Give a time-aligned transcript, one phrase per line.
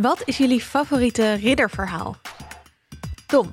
[0.00, 2.16] Wat is jullie favoriete ridderverhaal?
[3.26, 3.52] Tom.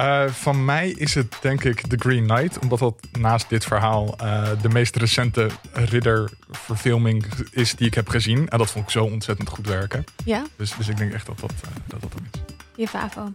[0.00, 2.58] Uh, van mij is het denk ik The Green Knight.
[2.58, 8.48] Omdat dat naast dit verhaal uh, de meest recente ridderverfilming is die ik heb gezien.
[8.48, 10.04] En dat vond ik zo ontzettend goed werken.
[10.24, 10.42] Ja?
[10.56, 12.40] Dus, dus ik denk echt dat dat, uh, dat, dat is.
[12.76, 13.32] Je favo.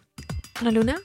[0.60, 1.00] Annaluna?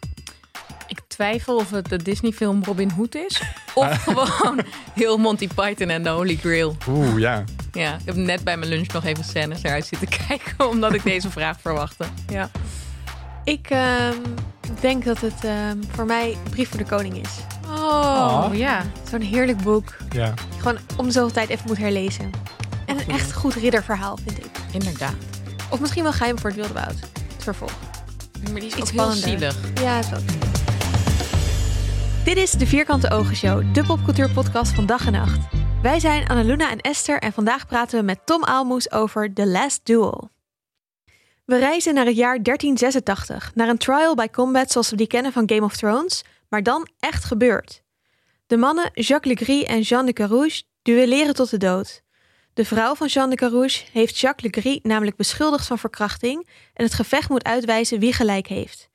[0.87, 3.43] Ik twijfel of het de Disney-film Robin Hood is.
[3.75, 4.61] Of gewoon
[4.95, 6.77] heel Monty Python en The Holy Grail.
[6.89, 7.45] Oeh, ja.
[7.73, 10.69] Ja, ik heb net bij mijn lunch nog even scènes eruit zitten kijken.
[10.69, 12.05] Omdat ik deze vraag verwachtte.
[12.29, 12.51] Ja.
[13.45, 14.09] Ik uh,
[14.81, 15.53] denk dat het uh,
[15.91, 17.31] voor mij Brief voor de Koning is.
[17.67, 18.55] Oh, oh.
[18.55, 18.83] ja.
[19.11, 19.97] Zo'n heerlijk boek.
[20.11, 20.35] Ja.
[20.57, 22.31] Gewoon om de zoveel tijd even moet herlezen.
[22.87, 24.51] En een echt goed ridderverhaal, vind ik.
[24.73, 25.15] Inderdaad.
[25.71, 27.01] Of misschien wel Geheim voor het Wilde Woud.
[27.35, 27.73] Het vervolg.
[28.51, 29.57] Maar die is Iets heel zielig.
[29.75, 30.52] Ja, het is ook.
[32.25, 35.49] Dit is de Vierkante Ogen Show, de popcultuurpodcast van dag en nacht.
[35.83, 39.81] Wij zijn Annaluna en Esther en vandaag praten we met Tom Aalmoes over The Last
[39.85, 40.31] Duel.
[41.45, 45.33] We reizen naar het jaar 1386, naar een trial by combat zoals we die kennen
[45.33, 47.83] van Game of Thrones, maar dan echt gebeurd.
[48.47, 52.03] De mannen Jacques Legris en Jean de Carouge duelleren tot de dood.
[52.55, 56.95] De vrouw van Jean de Carouge heeft Jacques Legris namelijk beschuldigd van verkrachting en het
[56.95, 58.89] gevecht moet uitwijzen wie gelijk heeft.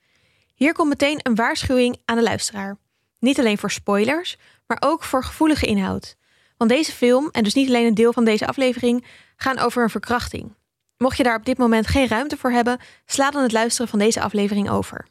[0.54, 2.78] Hier komt meteen een waarschuwing aan de luisteraar.
[3.20, 4.38] Niet alleen voor spoilers,
[4.68, 6.16] maar ook voor gevoelige inhoud.
[6.58, 9.90] Want deze film, en dus niet alleen een deel van deze aflevering, gaan over een
[9.90, 10.56] verkrachting.
[10.98, 14.00] Mocht je daar op dit moment geen ruimte voor hebben, sla dan het luisteren van
[14.00, 15.08] deze aflevering over.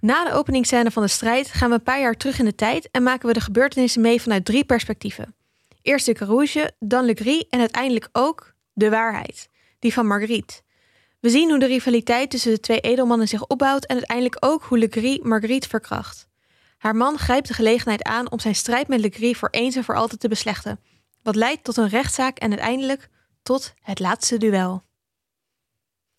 [0.00, 2.88] Na de openingsscène van de strijd gaan we een paar jaar terug in de tijd
[2.90, 5.34] en maken we de gebeurtenissen mee vanuit drie perspectieven.
[5.82, 10.62] Eerst de Carouge, dan Le Gris en uiteindelijk ook de waarheid, die van Marguerite.
[11.24, 14.78] We zien hoe de rivaliteit tussen de twee edelmannen zich opbouwt en uiteindelijk ook hoe
[14.78, 16.28] Le Gris Marguerite verkracht.
[16.78, 19.84] Haar man grijpt de gelegenheid aan om zijn strijd met Le Gris voor eens en
[19.84, 20.80] voor altijd te beslechten,
[21.22, 23.08] wat leidt tot een rechtszaak en uiteindelijk
[23.42, 24.82] tot het laatste duel.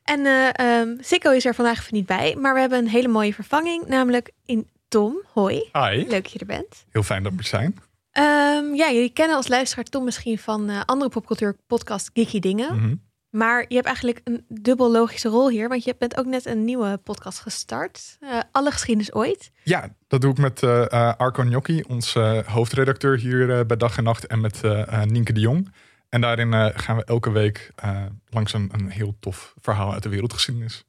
[0.04, 3.08] En uh, um, Sikko is er vandaag even niet bij, maar we hebben een hele
[3.08, 5.22] mooie vervanging, namelijk in Tom.
[5.34, 5.70] Hoi.
[5.72, 5.96] Hi.
[5.96, 6.86] Leuk dat je er bent.
[6.90, 7.80] Heel fijn dat we er zijn.
[8.18, 12.74] Um, ja, jullie kennen als luisteraar Tom misschien van uh, andere popcultuur podcast Geeky Dingen.
[12.74, 13.05] Mm -hmm.
[13.36, 16.66] Maar je hebt eigenlijk een dubbel logische rol hier, want je bent ook net een
[16.66, 18.18] nieuwe podcast gestart.
[18.20, 19.52] Uh, Alle geschiedenis ooit.
[19.64, 24.28] Ja, dat doe ik met uh, Arco Gnocchi, onze hoofdredacteur hier bij Dag en Nacht,
[24.28, 24.62] en met
[25.06, 25.70] Nienke de Jong.
[26.16, 30.04] En daarin uh, gaan we elke week uh, langs een, een, heel tof verhaal uit
[30.04, 30.86] de wereldgeschiedenis.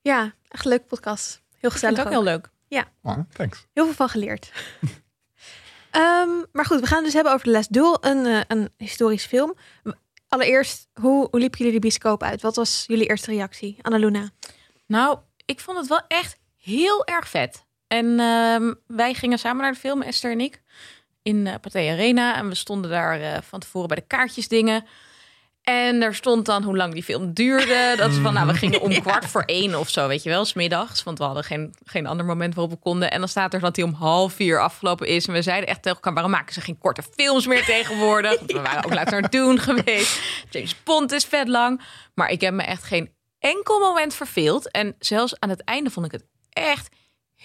[0.00, 1.42] Ja, echt een leuke podcast.
[1.58, 1.72] Heel gezellig.
[1.72, 2.50] Ik vind het ook, heel leuk.
[2.68, 2.84] Ja.
[3.02, 3.66] Ah, thanks.
[3.72, 4.52] Heel veel van geleerd.
[5.92, 8.68] um, maar goed, we gaan het dus hebben over The Last Duel, een, uh, een
[8.76, 9.54] historisch film.
[10.30, 12.42] Allereerst, hoe, hoe liepen jullie de bioscoop uit?
[12.42, 14.30] Wat was jullie eerste reactie, Annaluna?
[14.86, 17.66] Nou, ik vond het wel echt heel erg vet.
[17.86, 20.62] En um, wij gingen samen naar de film, Esther en ik
[21.22, 22.36] in uh, Pathé Arena.
[22.36, 24.84] En we stonden daar uh, van tevoren bij de kaartjes dingen.
[25.62, 27.94] En er stond dan hoe lang die film duurde.
[27.96, 30.44] Dat is van, nou, we gingen om kwart voor één of zo, weet je wel,
[30.44, 31.02] smiddags.
[31.02, 33.10] Want we hadden geen, geen ander moment waarop we konden.
[33.10, 35.26] En dan staat er dat hij om half vier afgelopen is.
[35.26, 38.38] En we zeiden echt tegen elkaar, waarom maken ze geen korte films meer tegenwoordig?
[38.38, 40.20] Want we waren ook later naar doen geweest.
[40.50, 41.80] James Bond is vet lang.
[42.14, 44.70] Maar ik heb me echt geen enkel moment verveeld.
[44.70, 46.88] En zelfs aan het einde vond ik het echt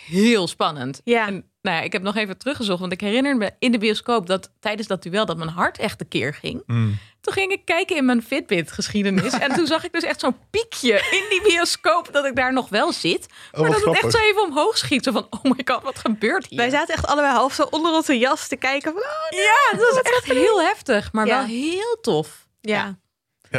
[0.06, 1.02] heel spannend.
[1.04, 1.28] Ja.
[1.28, 4.28] En, nou ja, ik heb nog even teruggezocht, want ik herinner me in de bioscoop
[4.28, 6.64] dat tijdens dat duel dat mijn hart echt een keer ging.
[6.66, 6.98] Mm.
[7.22, 10.36] Toen ging ik kijken in mijn Fitbit geschiedenis en toen zag ik dus echt zo'n
[10.50, 14.02] piekje in die bioscoop dat ik daar nog wel zit, maar oh, dat grappig.
[14.02, 15.04] het echt zo even omhoog schiet.
[15.04, 16.58] Zo van, oh my god, wat gebeurt hier?
[16.60, 19.78] Wij zaten echt allebei half zo onder onze jas te kijken van, oh, nee, ja,
[19.78, 21.38] het was echt heel heftig, maar Ja.
[21.38, 22.48] wel heel tof.
[22.62, 22.74] Ja.
[22.76, 22.98] Ja,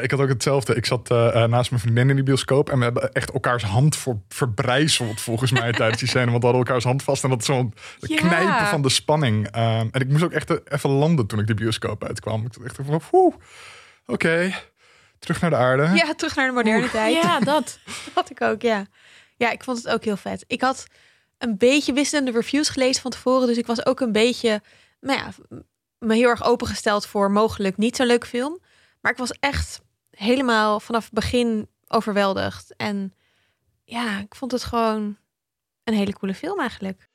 [0.00, 0.74] ik had ook hetzelfde.
[0.74, 3.62] Ik zat uh, uh, naast mijn vriendin in die bioscoop en we hebben echt elkaars
[3.62, 6.30] hand voor verbrijzeld volgens mij tijdens die scène.
[6.30, 8.16] Want we hadden elkaars hand vast en dat is zo'n Ja.
[8.16, 9.46] knijpen van de spanning.
[9.46, 9.52] Um,
[9.90, 12.44] en ik moest ook echt uh, even landen toen ik de bioscoop uitkwam.
[12.46, 13.34] Ik dacht echt van, oeh,
[14.06, 14.54] oké,
[15.18, 15.90] terug naar de aarde.
[15.94, 17.22] ja, terug naar de moderne tijd.
[17.22, 17.78] Ja, dat.
[18.04, 18.86] Dat had ik ook, ja.
[19.36, 20.44] Ja, ik vond het ook heel vet.
[20.46, 20.86] Ik had
[21.38, 23.46] een beetje wisselende reviews gelezen van tevoren.
[23.46, 24.62] Dus ik was ook een beetje,
[25.00, 25.28] nou ja,
[25.98, 28.58] me heel erg opengesteld voor mogelijk niet zo'n leuke film.
[29.00, 29.80] Maar ik was echt
[30.16, 32.74] helemaal vanaf het begin overweldigd.
[32.76, 33.14] En
[33.84, 35.16] ja, ik vond het gewoon
[35.84, 37.08] een hele coole film eigenlijk.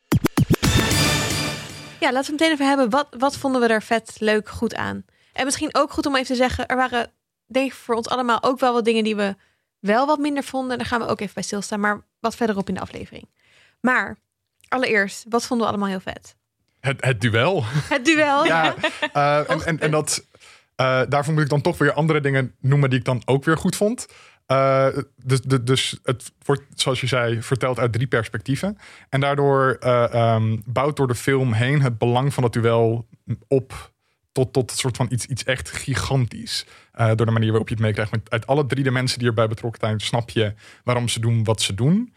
[1.99, 2.89] Ja, laten we het meteen even hebben.
[2.89, 5.05] Wat, wat vonden we er vet, leuk, goed aan?
[5.33, 7.11] En misschien ook goed om even te zeggen, er waren
[7.45, 9.35] denk ik voor ons allemaal ook wel wat dingen die we
[9.79, 10.77] wel wat minder vonden.
[10.77, 13.29] Daar gaan we ook even bij stilstaan, maar wat verderop in de aflevering.
[13.79, 14.17] Maar
[14.67, 16.35] allereerst, wat vonden we allemaal heel vet?
[16.79, 17.63] Het, het duel.
[17.65, 18.45] Het duel.
[18.45, 18.75] ja,
[19.13, 20.25] uh, en, en, en dat,
[20.81, 23.57] uh, daarvoor moet ik dan toch weer andere dingen noemen die ik dan ook weer
[23.57, 24.07] goed vond.
[24.47, 28.77] Uh, dus, dus, het wordt, zoals je zei, verteld uit drie perspectieven.
[29.09, 33.07] En daardoor uh, um, bouwt door de film heen het belang van het duel
[33.47, 33.91] op
[34.31, 36.65] tot, tot een soort van iets, iets echt gigantisch.
[37.15, 38.29] Door de manier waarop je het meekrijgt.
[38.29, 41.61] Uit alle drie de mensen die erbij betrokken zijn, snap je waarom ze doen wat
[41.61, 42.13] ze doen.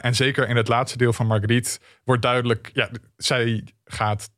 [0.00, 4.30] En zeker in het laatste deel van Marguerite wordt duidelijk, ja, zij gaat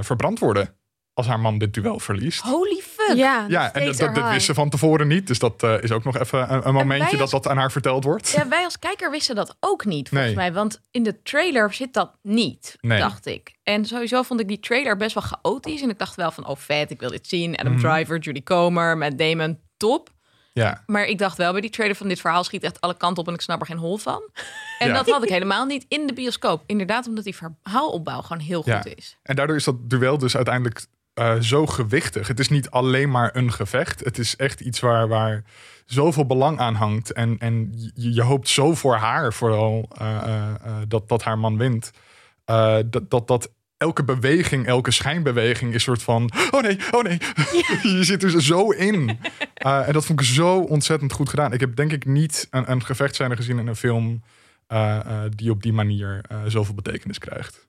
[0.00, 0.74] verbrand worden
[1.14, 2.40] als haar man dit duel verliest.
[2.40, 3.16] Holy fuck.
[3.16, 5.26] Ja, Ja, en dat, dat, ze van tevoren niet.
[5.26, 7.72] Dus dat uh, is ook nog even een, een momentje als, dat dat aan haar
[7.72, 8.30] verteld wordt.
[8.30, 10.38] Ja, wij als kijker wisten dat ook niet, volgens Nee.
[10.38, 10.52] mij.
[10.52, 12.98] Want in de trailer zit dat niet, Nee.
[12.98, 13.54] dacht ik.
[13.62, 15.82] En sowieso vond ik die trailer best wel chaotisch.
[15.82, 17.56] En ik dacht wel van, oh vet, ik wil dit zien.
[17.56, 17.82] Adam Mhm.
[17.82, 20.10] Driver, Judy Comer, met Damon, top.
[20.54, 23.22] Ja, Maar ik dacht wel bij die trailer van dit verhaal schiet echt alle kanten
[23.22, 24.22] op en ik snap er geen hol van.
[24.78, 24.94] En Ja.
[24.94, 26.62] dat had ik helemaal niet in de bioscoop.
[26.66, 28.80] Inderdaad, omdat die verhaalopbouw gewoon heel Ja.
[28.80, 29.16] goed is.
[29.22, 32.28] en daardoor is dat duel dus uiteindelijk eh, zo gewichtig.
[32.28, 34.04] Het is niet alleen maar een gevecht.
[34.04, 35.42] Het is echt iets waar, waar
[35.86, 37.12] zoveel belang aan hangt.
[37.12, 40.54] En, en je, je hoopt zo voor haar vooral eh, eh,
[40.88, 41.90] dat, dat haar man wint.
[42.44, 46.30] Dat, dat, dat elke beweging, elke schijnbeweging is soort van...
[46.50, 47.18] Oh nee, oh nee.
[47.96, 49.18] je zit er zo in.
[49.54, 51.52] En dat vond ik zo ontzettend goed gedaan.
[51.52, 54.22] Ik heb denk ik niet een, een gevechtscène gezien in een film...
[55.28, 57.68] die op die manier zoveel betekenis krijgt.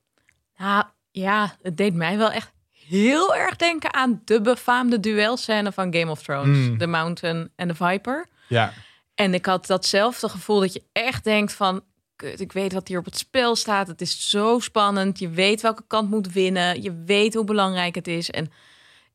[0.58, 2.52] Nou ja, het deed mij wel echt
[2.88, 6.58] heel erg denken aan de befaamde duelscène van Game of Thrones.
[6.58, 6.78] Mm.
[6.78, 8.28] The Mountain en de Viper.
[8.48, 8.74] Ja,
[9.16, 11.84] En ik had datzelfde gevoel dat je echt denkt van...
[12.16, 13.88] Kut, ik weet wat hier op het spel staat.
[13.88, 15.20] Het is zo spannend.
[15.20, 16.82] Je weet welke kant moet winnen.
[16.82, 18.30] Je weet hoe belangrijk het is.
[18.32, 18.52] En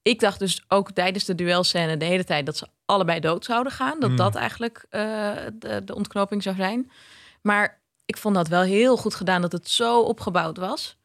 [0.02, 2.46] ik dacht dus ook tijdens de duelscène de hele tijd...
[2.46, 4.00] dat ze allebei dood zouden gaan.
[4.00, 4.16] Dat Mm.
[4.16, 5.02] dat eigenlijk eh,
[5.54, 6.90] de, de ontknoping zou zijn.
[7.42, 10.97] Maar ik vond dat wel heel goed gedaan dat het zo opgebouwd was.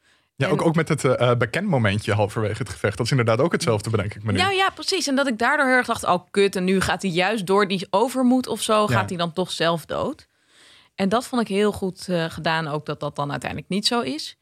[0.44, 2.98] Ja, En- ook, ook met het eh, bekend momentje halverwege het gevecht.
[2.98, 4.38] Dat is inderdaad ook hetzelfde, bedenk ik me nu.
[4.38, 5.07] Ja, ja, precies.
[5.07, 7.68] En dat ik daardoor heel erg dacht, oh kut, en nu gaat hij juist door
[7.68, 8.88] die overmoed of zo, Ja.
[8.88, 10.28] gaat hij dan toch zelf dood.
[10.95, 14.01] En dat vond ik heel goed eh, gedaan, ook dat dat dan uiteindelijk niet zo
[14.01, 14.38] is.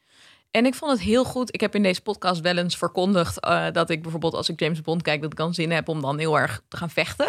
[0.52, 1.54] En ik vond het heel goed.
[1.54, 4.80] Ik heb in deze podcast wel eens verkondigd eh, dat ik bijvoorbeeld als ik James
[4.80, 7.26] Bond kijk, dat ik dan zin heb om dan heel erg te gaan vechten.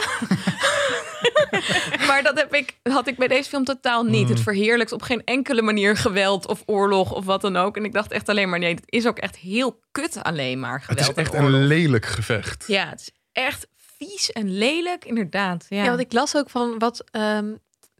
[2.08, 4.24] maar dat heb ik, had ik bij deze film totaal niet.
[4.24, 4.30] Mm.
[4.30, 7.78] Het verheerlijkt op geen enkele manier geweld of oorlog of wat dan ook.
[7.78, 10.82] En ik dacht echt alleen maar, nee, het is ook echt heel kut alleen maar
[10.82, 11.00] geweld.
[11.00, 11.60] het is en echt oorlog.
[11.60, 12.64] een lelijk gevecht.
[12.68, 13.68] Ja, het is echt
[13.98, 15.66] vies en lelijk, inderdaad.
[15.70, 17.04] Ja, Ja, want ik las ook van wat.
[17.12, 17.52] ehm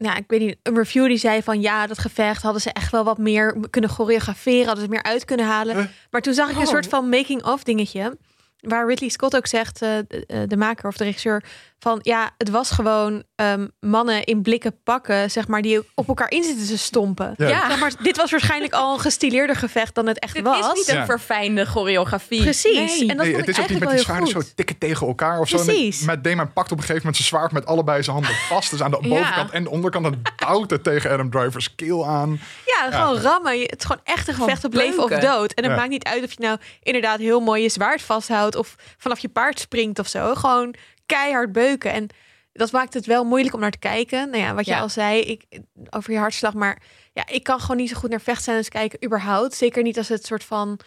[0.04, 2.90] ja, ik weet niet, een review die zei van ja, dat gevecht hadden ze echt
[2.90, 5.76] wel wat meer kunnen choreograferen, hadden ze meer uit kunnen halen.
[5.76, 5.84] Huh?
[6.10, 6.68] Maar toen zag ik een Oh.
[6.68, 8.18] soort van making-of dingetje.
[8.60, 11.44] Waar Ridley Scott ook zegt, eh, de, eh, de maker of de regisseur,
[11.84, 16.30] van ja, het was gewoon ehm, mannen in blikken pakken, zeg maar, die op elkaar
[16.30, 17.34] in zitten te stompen.
[17.36, 17.48] Ja.
[17.48, 17.68] Ja.
[17.68, 20.58] Zeg maar, dit was waarschijnlijk al een gestileerder gevecht dan het echt Dit was.
[20.58, 21.04] is niet een Ja.
[21.04, 22.42] verfijnde choreografie.
[22.42, 22.98] Precies.
[22.98, 23.00] Nee.
[23.08, 24.78] En dat nee, vond het ik is ook niet met eigenlijk die zwaarden zo tikken
[24.78, 25.62] tegen elkaar of zo.
[25.62, 26.00] Precies.
[26.00, 28.70] Met, met Damon pakt op een gegeven moment zijn zwaard met allebei zijn handen vast.
[28.70, 29.08] Dus aan de Ja.
[29.08, 30.06] bovenkant en de onderkant.
[30.06, 32.40] En duwt het tegen Adam Driver's keel aan.
[32.66, 33.60] Ja, gewoon rammen.
[33.60, 35.52] Het is gewoon echt een gevecht op leven of dood.
[35.52, 35.78] En het Ja.
[35.78, 39.28] maakt niet uit of je nou inderdaad heel mooi je zwaard vasthoudt of vanaf je
[39.28, 40.34] paard springt of zo.
[40.34, 40.74] Gewoon
[41.06, 41.92] keihard beuken.
[41.92, 42.06] En
[42.52, 44.30] dat maakt het wel moeilijk om naar te kijken.
[44.30, 44.80] Nou ja, wat je Ja.
[44.80, 45.44] al zei ik,
[45.90, 46.54] over je hartslag.
[46.54, 49.54] Maar ja, ik kan gewoon niet zo goed naar vechtscènes kijken überhaupt.
[49.54, 50.78] Zeker niet als het soort van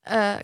[0.00, 0.34] eh,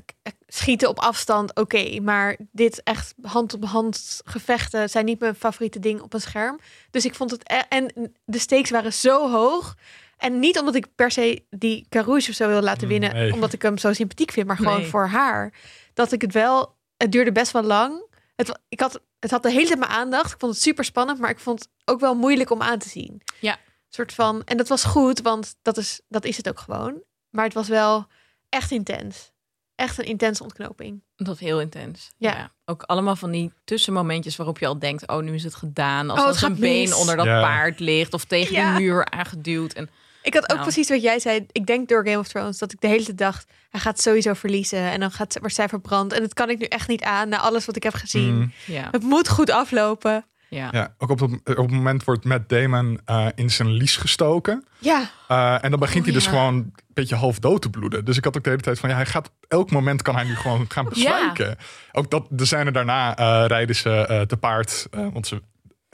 [0.46, 1.54] schieten op afstand.
[1.56, 6.20] Oké, maar dit echt hand op hand gevechten zijn niet mijn favoriete ding op een
[6.20, 6.58] scherm.
[6.90, 9.74] Dus ik vond het e- en de stakes waren zo hoog.
[10.16, 13.32] En niet omdat ik per se die Carouge of zo wil laten Mm, winnen, nee.
[13.32, 14.86] omdat ik hem zo sympathiek vind, maar gewoon Nee.
[14.90, 15.52] voor haar.
[15.94, 18.12] Dat ik het wel, het duurde best wel lang.
[18.36, 20.32] Het, ik had, het had de hele tijd mijn aandacht.
[20.32, 22.88] Ik vond het super spannend, maar ik vond het ook wel moeilijk om aan te
[22.88, 23.22] zien.
[23.40, 23.56] Ja.
[23.88, 27.02] soort van, en dat was goed, want dat is, dat is het ook gewoon.
[27.30, 28.06] Maar het was wel
[28.48, 29.32] echt intens.
[29.74, 31.02] Echt een intense ontknoping.
[31.16, 32.10] Dat was heel intens.
[32.18, 32.36] Ja.
[32.36, 32.52] Ja.
[32.64, 35.08] Ook allemaal van die tussenmomentjes waarop je al denkt...
[35.08, 36.10] oh, nu is het gedaan.
[36.10, 36.94] Als Oh, het gaat been mis.
[36.94, 37.40] onder dat Ja.
[37.40, 38.14] paard ligt...
[38.14, 38.76] of tegen Ja.
[38.76, 39.72] die muur aangeduwd.
[39.72, 39.90] En
[40.24, 40.60] Ik had ook Nou.
[40.62, 41.46] precies wat jij zei.
[41.52, 43.46] Ik denk door Game of Thrones dat ik de hele tijd dacht...
[43.70, 46.12] hij gaat sowieso verliezen en dan gaat, wordt zij verbrand.
[46.12, 48.34] En dat kan ik nu echt niet aan na alles wat ik heb gezien.
[48.34, 48.52] Mm.
[48.66, 50.24] ja, Het moet goed aflopen.
[50.48, 50.68] ja.
[50.72, 54.64] Ja, ook op het, op het moment wordt Matt Damon eh, in zijn lies gestoken.
[54.78, 56.30] Ja, Eh, en dan begint Oh, hij dus ja.
[56.30, 58.04] gewoon een beetje half dood te bloeden.
[58.04, 60.14] Dus ik had ook de hele tijd van, ja, hij gaat op elk moment kan
[60.14, 61.56] hij nu gewoon gaan bezwijken.
[61.92, 65.42] Ook dat, de scène daarna eh, rijden ze eh, te paard, eh, want ze,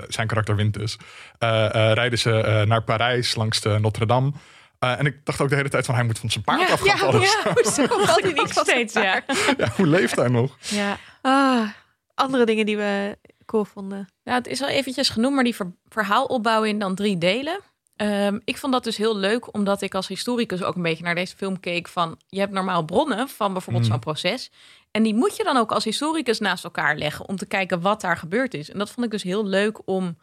[0.08, 0.98] zijn karakter wint dus.
[1.38, 4.32] Eh, eh, rijden ze eh, naar Parijs langs de Notre Dame.
[4.78, 6.72] Eh, en ik dacht ook de hele tijd van, hij moet van zijn paard Ja,
[6.72, 7.52] af gaan ja, ja.
[7.62, 9.22] Hoezo valt hij niet steeds, ja.
[9.58, 10.56] Ja, hoe leeft hij nog?
[10.60, 10.96] ja.
[11.22, 11.68] Ah,
[12.14, 14.08] andere dingen die we cool vonden.
[14.22, 17.60] Ja, het is al eventjes genoemd, maar die ver- verhaalopbouw in dan drie delen.
[18.00, 21.14] Ehm, ik vond dat dus heel leuk, omdat ik als historicus ook een beetje naar
[21.14, 22.18] deze film keek van...
[22.28, 23.90] je hebt normaal bronnen van bijvoorbeeld Mm.
[23.90, 24.50] zo'n proces.
[24.90, 28.00] En die moet je dan ook als historicus naast elkaar leggen om te kijken wat
[28.00, 28.70] daar gebeurd is.
[28.70, 30.18] En dat vond ik dus heel leuk om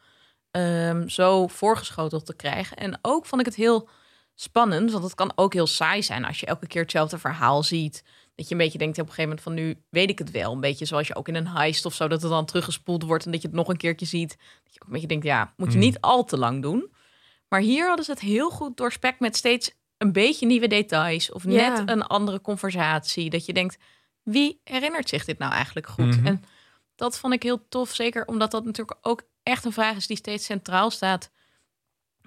[0.51, 2.77] ehm, zo voorgeschoteld te krijgen.
[2.77, 3.89] En ook vond ik het heel
[4.36, 8.03] spannend, want het kan ook heel saai zijn als je elke keer hetzelfde verhaal ziet.
[8.36, 10.53] Dat je een beetje denkt op een gegeven moment van nu weet ik het wel.
[10.53, 13.25] Een beetje zoals je ook in een heist of zo, dat het dan teruggespoeld wordt
[13.25, 14.29] en dat je het nog een keertje ziet.
[14.63, 15.84] Dat je ook een beetje denkt, ja, moet je Mm.
[15.84, 16.91] niet al te lang doen.
[17.49, 21.43] Maar hier hadden ze het heel goed doorspekt met steeds een beetje nieuwe details of
[21.43, 21.49] Ja.
[21.69, 23.29] net een andere conversatie.
[23.29, 23.77] Dat je denkt,
[24.23, 26.17] wie herinnert zich dit nou eigenlijk goed?
[26.17, 26.25] Mhm.
[26.25, 26.43] En
[26.95, 30.17] dat vond ik heel tof, zeker omdat dat natuurlijk ook echt een vraag is die
[30.17, 31.31] steeds centraal staat.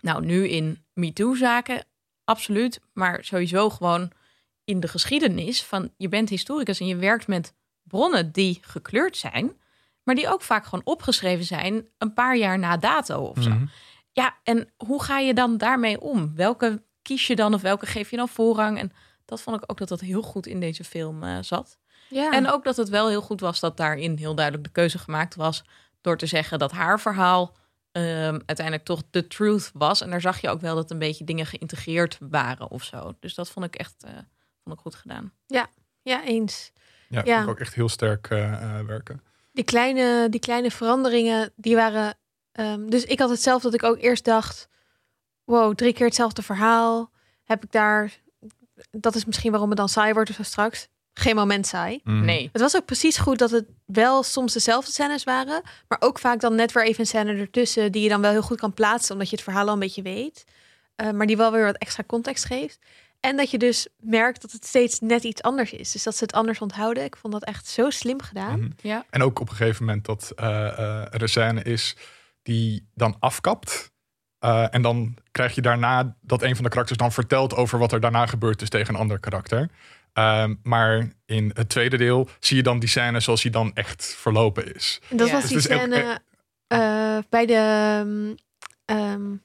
[0.00, 1.84] Nou, nu in MeToo-zaken,
[2.24, 2.80] absoluut.
[2.92, 4.10] Maar sowieso gewoon
[4.64, 9.52] in de geschiedenis van je bent historicus en je werkt met bronnen die gekleurd zijn,
[10.02, 13.50] maar die ook vaak gewoon opgeschreven zijn een paar jaar na dato of zo.
[13.50, 13.64] Mhm.
[14.20, 16.34] Ja, en hoe ga je dan daarmee om?
[16.34, 18.78] Welke kies je dan of welke geef je dan voorrang?
[18.78, 18.92] En
[19.24, 21.78] dat vond ik ook dat dat heel goed in deze film eh, zat.
[22.08, 22.32] Ja.
[22.32, 25.34] En ook dat het wel heel goed was dat daarin heel duidelijk de keuze gemaakt
[25.34, 25.64] was
[26.00, 27.56] door te zeggen dat haar verhaal
[27.92, 30.00] ehm, uiteindelijk toch de truth was.
[30.00, 33.16] En daar zag je ook wel dat een beetje dingen geïntegreerd waren of zo.
[33.20, 34.10] Dus dat vond ik echt eh,
[34.62, 35.32] vond ik goed gedaan.
[36.02, 36.72] ja, eens.
[37.08, 37.34] Ja, Ja.
[37.34, 39.22] vond ik ook echt heel sterk eh, werken.
[39.52, 42.18] Die kleine, die kleine veranderingen, die waren...
[42.52, 44.69] ehm, dus ik had het zelf dat ik ook eerst dacht...
[45.45, 47.11] Wow, drie keer hetzelfde verhaal.
[47.45, 48.12] Heb ik daar...
[48.90, 50.88] Dat is misschien waarom het dan saai wordt of zo straks.
[51.12, 52.00] Geen moment saai.
[52.04, 52.25] Mhm.
[52.25, 52.49] Nee.
[52.52, 56.40] Het was ook precies goed dat het wel soms dezelfde scènes waren, maar ook vaak
[56.40, 59.12] dan net weer even een scène ertussen die je dan wel heel goed kan plaatsen,
[59.12, 60.45] omdat je het verhaal al een beetje weet,
[60.97, 62.78] Eh, maar die wel weer wat extra context geeft.
[63.21, 65.92] En dat je dus merkt dat het steeds net iets anders is.
[65.92, 67.04] Dus dat ze het anders onthouden.
[67.04, 68.61] Ik vond dat echt zo slim gedaan.
[68.61, 68.71] Mhm.
[68.83, 69.04] Ja.
[69.11, 71.97] En ook op een gegeven moment dat eh, eh, er een scène is
[72.50, 73.90] die dan afkapt.
[74.38, 77.92] Eh, en dan krijg je daarna dat een van de karakters dan vertelt over wat
[77.92, 79.71] er daarna gebeurd is tegen een ander karakter.
[80.12, 84.14] Ehm, maar in het tweede deel zie je dan die scène zoals die dan echt
[84.19, 85.00] verlopen is.
[85.11, 85.33] En dat Ja.
[85.33, 86.21] was Dus die scène
[86.66, 87.54] eh, bij de...
[87.54, 88.35] ehm,
[88.99, 89.37] ehm,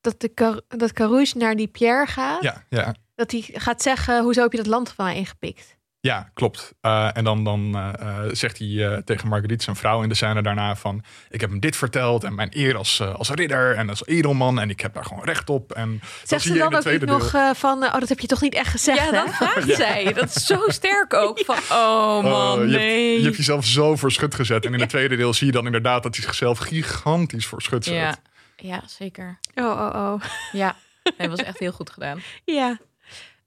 [0.00, 2.42] dat, de Car- dat Carouche naar die Pierre gaat.
[2.42, 2.94] Ja, ja.
[3.14, 5.76] Dat hij gaat zeggen, hoezo heb je dat land van mij ingepikt?
[6.02, 6.74] Ja, klopt.
[6.80, 10.14] Eh, en dan, dan eh, eh, zegt hij eh, tegen Marguerite, zijn vrouw in de
[10.14, 11.04] scène daarna van...
[11.30, 14.60] ik heb hem dit verteld en mijn eer als, als ridder en als edelman...
[14.60, 15.72] en ik heb daar gewoon recht op.
[15.72, 18.26] En dat Zegt ze dan het ook niet nog eh, van, oh, dat heb je
[18.26, 19.10] toch niet echt gezegd, Ja, hè?
[19.10, 20.12] dat vraagt zij.
[20.12, 21.38] Dat is zo sterk ook.
[21.44, 23.08] Van, oh man, Oh, je, nee.
[23.08, 24.66] hebt, je hebt jezelf zo voor schut gezet.
[24.66, 27.84] En in het tweede deel zie je dan inderdaad dat hij zichzelf gigantisch voor schut
[27.84, 27.94] zet.
[27.94, 28.14] ja.
[28.56, 29.38] ja, zeker.
[29.54, 30.22] Oh, oh, oh.
[30.52, 30.76] Ja,
[31.16, 32.20] het was echt heel goed gedaan.
[32.44, 32.78] Ja.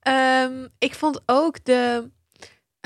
[0.00, 2.10] Ehm, ik vond ook de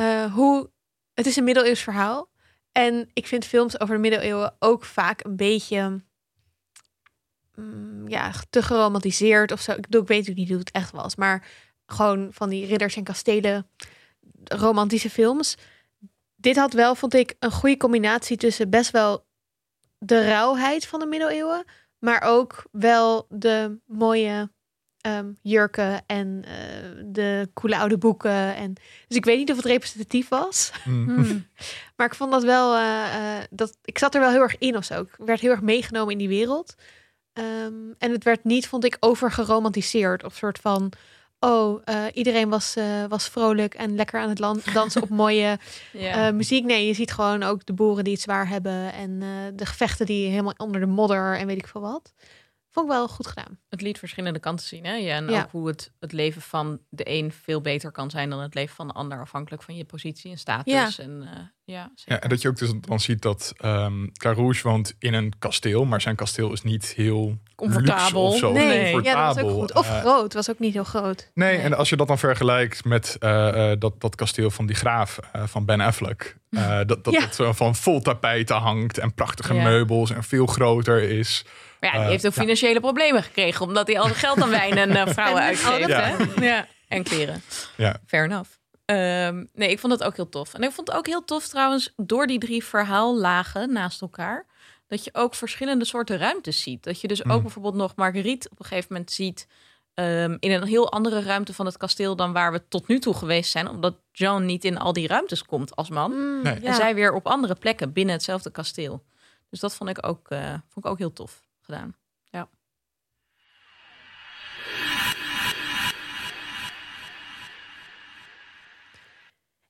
[0.00, 0.71] eh, hoe
[1.14, 2.30] het is een middeleeuws verhaal
[2.73, 6.02] en ik vind films over de middeleeuwen ook vaak een beetje
[7.54, 9.73] mm, ja te geromantiseerd of zo.
[9.73, 11.49] Ik, bedoel, ik weet natuurlijk niet hoe het echt was, maar
[11.87, 13.71] gewoon van die ridders en kastelen
[14.45, 15.57] romantische films.
[16.37, 19.26] Dit had wel, vond ik, een goede combinatie tussen best wel
[19.99, 21.64] de rauwheid van de middeleeuwen,
[21.99, 24.50] maar ook wel de mooie
[25.00, 26.54] ehm, jurken en eh,
[27.04, 28.54] de coole oude boeken.
[28.54, 28.75] En,
[29.09, 30.71] dus ik weet niet of het representatief was.
[30.85, 31.47] Mm.
[31.97, 34.76] Maar ik vond dat wel, eh, eh, dat, ik zat er wel heel erg in
[34.76, 35.00] of zo.
[35.00, 36.75] Ik werd heel erg meegenomen in die wereld.
[37.33, 40.25] Ehm, en het werd niet, vond ik, overgeromantiseerd.
[40.25, 40.92] Of soort van,
[41.40, 42.76] oh, iedereen was,
[43.09, 45.59] was vrolijk en lekker aan het dansen op mooie
[46.33, 46.64] muziek.
[46.64, 48.92] Nee, je ziet gewoon ook de boeren die het zwaar hebben.
[48.92, 49.19] En
[49.57, 52.12] de gevechten die helemaal onder de modder en weet ik veel wat.
[52.73, 53.59] Vond ik wel goed gedaan.
[53.69, 54.85] het liet verschillende kanten zien.
[54.85, 54.95] Hè?
[54.95, 55.43] Ja, en Ja.
[55.43, 58.75] ook hoe het, het leven van de een veel beter kan zijn dan het leven
[58.75, 60.73] van de ander, afhankelijk van je positie en status.
[60.97, 61.05] Ja.
[61.05, 62.12] En, eh, ja, zeker.
[62.15, 65.85] Ja, en dat je ook dus dan ziet dat ehm Carouge woont in een kasteel,
[65.85, 67.97] maar zijn kasteel is niet heel Comfortabel.
[68.03, 68.53] luxe of zo.
[68.53, 68.67] Nee.
[68.95, 69.75] Nee, ja, dat was ook goed.
[69.75, 71.31] Of Eh, groot, was ook niet heel groot.
[71.35, 71.65] Nee, Nee.
[71.65, 75.19] en als je dat dan vergelijkt met eh, eh, dat, dat kasteel van die graaf
[75.33, 76.37] eh, van Ben Affleck.
[76.50, 77.21] eh, dat dat Ja.
[77.21, 79.62] het zo van vol tapijten hangt en prachtige Ja.
[79.62, 81.45] meubels en veel groter is.
[81.81, 82.41] Maar ja, die Eh, heeft ook ja.
[82.41, 85.89] financiële problemen gekregen, omdat hij al zijn geld aan wijn en eh, vrouwen En uitgeeft.
[86.37, 86.45] hè?
[86.47, 86.67] Ja.
[86.89, 87.43] En kleren.
[87.77, 87.97] Ja.
[88.07, 88.51] Fair enough.
[88.85, 90.55] Ehm, nee, ik vond het ook heel tof.
[90.55, 94.47] En ik vond het ook heel tof trouwens, door die drie verhaallagen naast elkaar,
[94.89, 96.83] dat je ook verschillende soorten ruimtes ziet.
[96.85, 97.43] Dat je dus ook Mm.
[97.43, 99.47] bijvoorbeeld nog Marguerite op een gegeven moment ziet
[99.95, 103.15] ehm, in een heel andere ruimte van het kasteel dan waar we tot nu toe
[103.15, 106.11] geweest zijn, omdat Jean niet in al die ruimtes komt als man.
[106.13, 106.61] Mm, Nee.
[106.61, 106.69] ja.
[106.69, 109.05] En zij weer op andere plekken binnen hetzelfde kasteel.
[109.51, 111.95] Dus dat vond ik ook, eh, vond ik ook heel tof gedaan.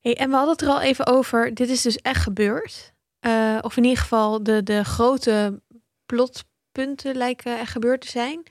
[0.00, 1.54] Hey, en we hadden het er al even over.
[1.54, 2.92] Dit is dus echt gebeurd.
[3.20, 5.62] Eh, of in ieder geval de, de grote
[6.06, 8.42] plotpunten lijken echt gebeurd te zijn.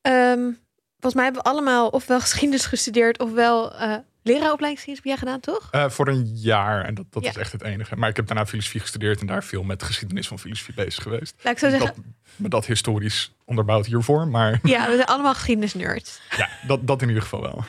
[0.00, 0.52] Ehm,
[0.92, 3.20] volgens mij hebben we allemaal ofwel geschiedenis gestudeerd...
[3.20, 5.68] ofwel eh leraaropleiding heb jij gedaan, toch?
[5.70, 7.30] Eh, voor een jaar en dat, dat Ja.
[7.30, 7.96] is echt het enige.
[7.96, 11.02] Maar ik heb daarna filosofie gestudeerd en daar veel met de geschiedenis van filosofie bezig
[11.02, 11.34] geweest.
[11.42, 12.04] Laat ik zo zeggen, Dat,
[12.36, 16.20] me dat historisch onderbouwd hiervoor, maar ja, we zijn allemaal geschiedenisnerds.
[16.36, 17.64] ja, dat, dat in ieder geval wel.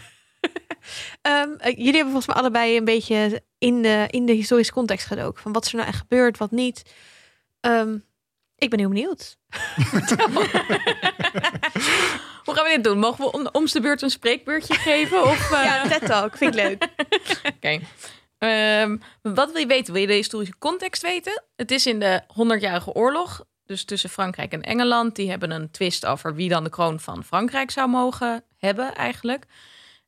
[1.21, 5.07] Ehm, eh, jullie hebben volgens mij allebei een beetje in de, in de historische context
[5.07, 5.41] gedoken.
[5.41, 6.93] Van wat is er nou echt gebeurd, wat niet.
[7.59, 7.97] Ehm,
[8.55, 9.37] ik ben heel benieuwd.
[12.47, 12.99] Hoe gaan we dit doen?
[12.99, 15.23] Mogen we om, om de beurt een spreekbeurtje geven?
[15.23, 15.63] Of, uh...
[15.65, 16.37] Ja, TED Talk.
[16.37, 16.87] Vind ik leuk.
[17.55, 17.79] Oké.
[18.37, 19.93] Ehm, wat wil je weten?
[19.93, 21.43] Wil je de historische context weten?
[21.55, 23.45] Het is in de 100-jarige oorlog.
[23.65, 25.15] Dus tussen Frankrijk en Engeland.
[25.15, 29.45] Die hebben een twist over wie dan de kroon van Frankrijk zou mogen hebben eigenlijk.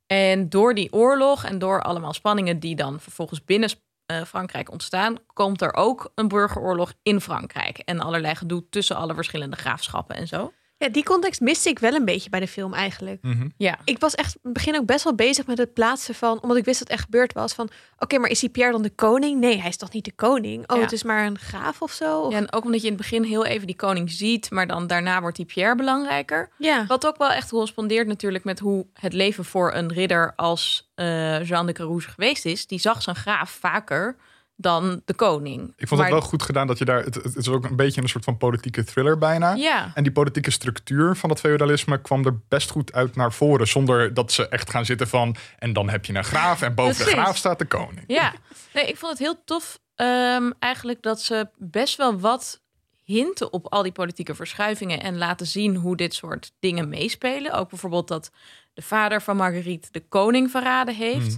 [0.07, 3.69] En door die oorlog en door allemaal spanningen die dan vervolgens binnen
[4.11, 7.77] uh, Frankrijk ontstaan, komt er ook een burgeroorlog in Frankrijk.
[7.77, 10.53] En allerlei gedoe tussen alle verschillende graafschappen en zo.
[10.79, 13.21] Ja, die context miste ik wel een beetje bij de film eigenlijk.
[13.21, 13.47] Mhm.
[13.57, 13.77] Ja.
[13.83, 16.57] Ik was echt in het begin ook best wel bezig met het plaatsen van, omdat
[16.57, 18.89] ik wist dat het echt gebeurd was, van oké, maar is die Pierre dan de
[18.89, 19.39] koning?
[19.39, 20.69] Nee, hij is toch niet de koning?
[20.69, 20.83] Oh, Ja.
[20.83, 22.19] het is maar een graaf of zo?
[22.19, 24.67] Of- ja, en ook omdat je in het begin heel even die koning ziet, maar
[24.67, 26.49] dan daarna wordt die Pierre belangrijker.
[26.57, 26.85] ja.
[26.87, 31.43] Wat ook wel echt correspondeert natuurlijk met hoe het leven voor een ridder als eh,
[31.47, 32.67] Jean de Carouge geweest is.
[32.67, 34.15] Die zag zijn graaf vaker
[34.61, 35.73] dan de koning.
[35.77, 37.03] Ik vond Maar- het wel goed gedaan dat je daar...
[37.03, 39.53] Het, het is ook een beetje een soort van politieke thriller bijna.
[39.53, 43.67] Ja, En die politieke structuur van dat feudalisme kwam er best goed uit naar voren.
[43.67, 45.35] Zonder dat ze echt gaan zitten van...
[45.59, 48.03] En dan heb je een graaf en boven de graaf staat de koning.
[48.07, 48.33] ja.
[48.73, 52.61] Nee, ik vond het heel tof ehm, eigenlijk dat ze best wel wat
[53.03, 57.51] hinten op al die politieke verschuivingen en laten zien hoe dit soort dingen meespelen.
[57.53, 58.31] Ook bijvoorbeeld dat
[58.73, 61.27] de vader van Marguerite de koning verraden heeft.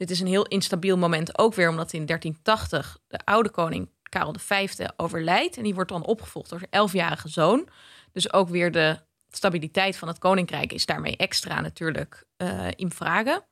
[0.00, 4.34] Dit is een heel instabiel moment ook weer, omdat in 1380 de oude koning Karel
[4.38, 5.56] V overlijdt.
[5.56, 7.68] En die wordt dan opgevolgd door zijn elfjarige zoon.
[8.12, 8.98] Dus ook weer de
[9.30, 13.44] stabiliteit van het koninkrijk is daarmee extra natuurlijk eh, in vragen.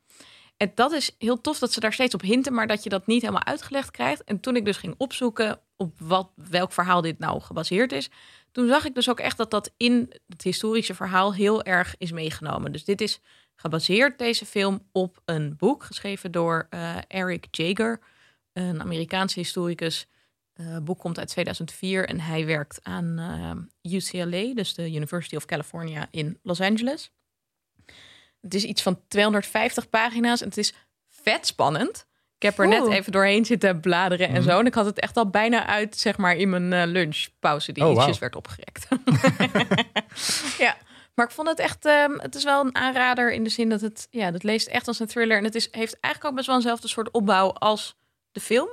[0.57, 3.07] En dat is heel tof dat ze daar steeds op hinten, maar dat je dat
[3.07, 4.25] niet helemaal uitgelegd krijgt.
[4.25, 8.11] En toen ik dus ging opzoeken op wat, welk verhaal dit nou gebaseerd is,
[8.53, 12.13] toen zag ik dus ook echt dat dat in het historische verhaal heel erg is
[12.13, 12.73] meegenomen.
[12.73, 13.21] Dus dit is
[13.61, 18.01] gebaseerd, deze film, op een boek geschreven door eh, Eric Jager,
[18.53, 20.07] een Amerikaanse historicus.
[20.55, 23.19] Eh, Het boek komt uit 2004 en hij werkt aan
[23.83, 27.11] eh, UCLA, dus de University of California in Los Angeles.
[28.41, 30.75] Het is iets van 250 pagina's en het is
[31.09, 32.07] vet spannend.
[32.37, 34.43] Ik heb er net even doorheen zitten bladeren en Mhm.
[34.51, 34.59] zo.
[34.59, 37.93] En ik had het echt al bijna uit, zeg maar, in mijn lunchpauze die Oh,
[37.97, 38.89] ietsjes werd opgerekt.
[40.65, 40.77] ja,
[41.19, 43.81] maar ik vond het echt, ehm, het is wel een aanrader in de zin dat
[43.81, 45.37] het, ja, dat leest echt als een thriller.
[45.37, 47.97] En het is, heeft eigenlijk ook best wel eenzelfde soort opbouw als
[48.33, 48.69] de film.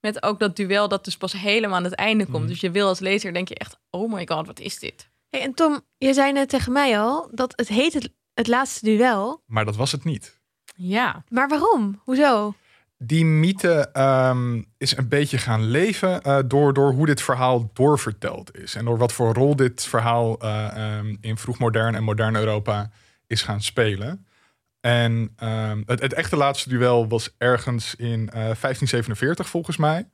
[0.00, 2.38] Met ook dat duel dat dus pas helemaal aan het einde komt.
[2.38, 2.46] Mhm.
[2.46, 5.08] Dus je wil als lezer, denk je echt, oh my god, wat is dit?
[5.30, 8.84] Hey, en Tom, je zei net tegen mij al dat het heet het, het laatste
[8.84, 9.42] duel.
[9.46, 10.40] Maar dat was het niet.
[10.74, 12.00] Ja, Maar waarom?
[12.04, 12.54] Hoezo?
[12.98, 18.56] Die mythe ehm, is een beetje gaan leven eh, door, door hoe dit verhaal doorverteld
[18.58, 18.74] is.
[18.74, 22.90] En door wat voor rol dit verhaal eh, ehm, in vroegmodern en modern Europa
[23.26, 24.26] is gaan spelen.
[24.80, 30.08] En ehm, het, het echte laatste duel was ergens in eh, 1547 volgens mij.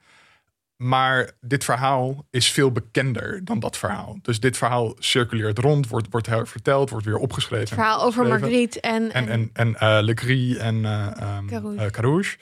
[0.76, 4.18] Maar dit verhaal is veel bekender dan dat verhaal.
[4.22, 7.64] Dus dit verhaal circuleert rond, wordt, wordt verteld, wordt weer opgeschreven.
[7.64, 8.26] Het verhaal over.
[8.26, 9.12] Marguerite en...
[9.12, 11.78] En, en, en eh en eh ehm, Carouge.
[11.78, 12.36] eh, Carouge.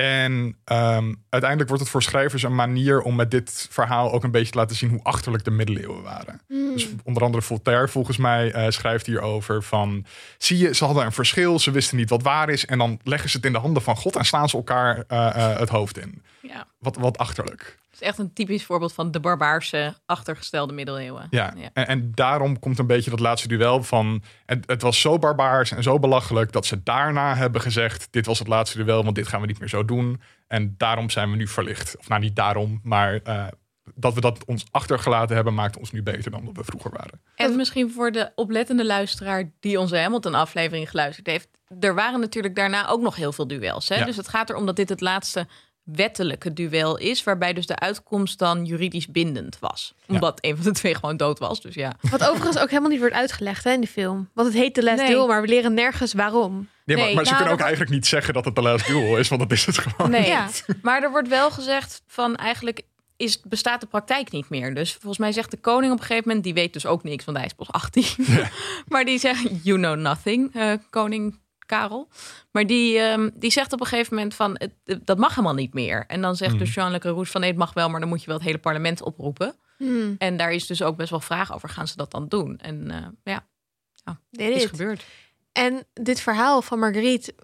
[0.00, 4.30] En ehm, uiteindelijk wordt het voor schrijvers een manier om met dit verhaal ook een
[4.30, 6.40] beetje te laten zien hoe achterlijk de middeleeuwen waren.
[6.48, 6.72] Hmm.
[6.72, 10.04] Dus onder andere Voltaire volgens mij eh, schrijft hierover van...
[10.38, 12.66] zie je, ze hadden een verschil, ze wisten niet wat waar is...
[12.66, 15.26] en dan leggen ze het in de handen van God en slaan ze elkaar eh,
[15.28, 16.22] eh, het hoofd in.
[16.42, 16.66] ja.
[16.78, 17.78] Wat, wat achterlijk.
[18.00, 21.26] Is echt een typisch voorbeeld van de barbaarse, achtergestelde middeleeuwen.
[21.30, 21.70] Ja, ja.
[21.72, 24.22] En, en daarom komt een beetje dat laatste duel van...
[24.46, 28.08] Het, het was zo barbaars en zo belachelijk dat ze daarna hebben gezegd...
[28.10, 30.20] dit was het laatste duel, want dit gaan we niet meer zo doen.
[30.46, 31.96] En daarom zijn we nu verlicht.
[31.98, 33.46] Of nou, niet daarom, maar eh,
[33.94, 35.54] dat we dat ons achtergelaten hebben...
[35.54, 37.20] maakt ons nu beter dan dat we vroeger waren.
[37.34, 41.48] En misschien voor de oplettende luisteraar die onze Hamilton-aflevering geluisterd heeft.
[41.80, 43.88] Er waren natuurlijk daarna ook nog heel veel duels.
[43.88, 43.94] Hè?
[43.94, 44.04] Ja.
[44.04, 45.46] Dus het gaat erom dat dit het laatste
[45.94, 47.24] wettelijke duel is.
[47.24, 49.94] Waarbij dus de uitkomst dan juridisch bindend was.
[50.06, 51.60] Omdat een van de twee gewoon dood was.
[51.60, 51.92] Dus ja.
[52.10, 54.28] Wat overigens ook helemaal niet wordt uitgelegd hè, in de film.
[54.34, 55.08] Want het heet The Last Nee.
[55.08, 56.68] Duel, maar we leren nergens waarom.
[56.84, 58.62] Nee, maar, Nee, maar ze nou, kunnen ook dat- eigenlijk niet zeggen dat het de
[58.62, 59.28] last duel is...
[59.28, 60.10] want dat is het gewoon.
[60.10, 60.48] Nee, Ja.
[60.82, 62.82] maar er wordt wel gezegd van eigenlijk
[63.16, 64.74] is, bestaat de praktijk niet meer.
[64.74, 67.24] Dus volgens mij zegt de koning op een gegeven moment, die weet dus ook niks,
[67.24, 68.04] want hij is pas 18.
[68.88, 71.38] maar die zegt, you know nothing, eh, koning
[71.70, 72.08] Karel.
[72.50, 75.54] Maar die, ehm, die zegt op een gegeven moment van, het, het- dat mag helemaal
[75.54, 76.04] niet meer.
[76.06, 76.60] En dan zegt Mhm.
[76.60, 78.44] dus Jean Le Carouge van, nee, het mag wel, maar dan moet je wel het
[78.44, 79.54] hele parlement oproepen.
[79.76, 80.14] Hmm.
[80.18, 82.58] En daar is dus ook best wel vraag over, gaan ze dat dan doen?
[82.58, 83.46] En eh, ja,
[84.30, 85.04] Dit is is gebeurd.
[85.52, 87.34] En dit verhaal van Marguerite,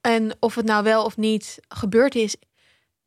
[0.00, 2.36] en of het nou wel of niet gebeurd is,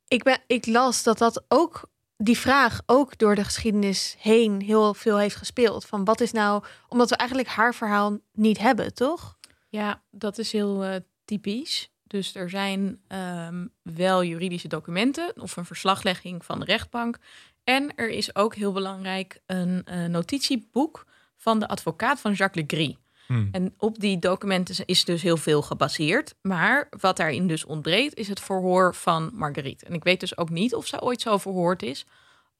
[0.08, 4.94] ik, ben, ik las dat dat ook, die vraag ook door de geschiedenis heen heel
[4.94, 5.86] veel heeft gespeeld.
[5.86, 9.38] Van wat is nou, omdat we eigenlijk haar verhaal niet hebben, toch?
[9.72, 11.92] Ja, dat is heel eh, typisch.
[12.04, 17.18] Dus er zijn ehm, wel juridische documenten of een verslaglegging van de rechtbank.
[17.64, 21.06] En er is ook heel belangrijk een uh, notitieboek
[21.38, 22.96] van de advocaat van Jacques Legris.
[23.28, 23.50] Hmm.
[23.52, 26.36] En op die documenten is dus heel veel gebaseerd.
[26.42, 29.86] Maar wat daarin dus ontbreekt, is het verhoor van Marguerite.
[29.86, 32.06] En ik weet dus ook niet of ze ooit zo verhoord is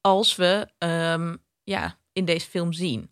[0.00, 3.10] als we ehm, ja, in deze film zien.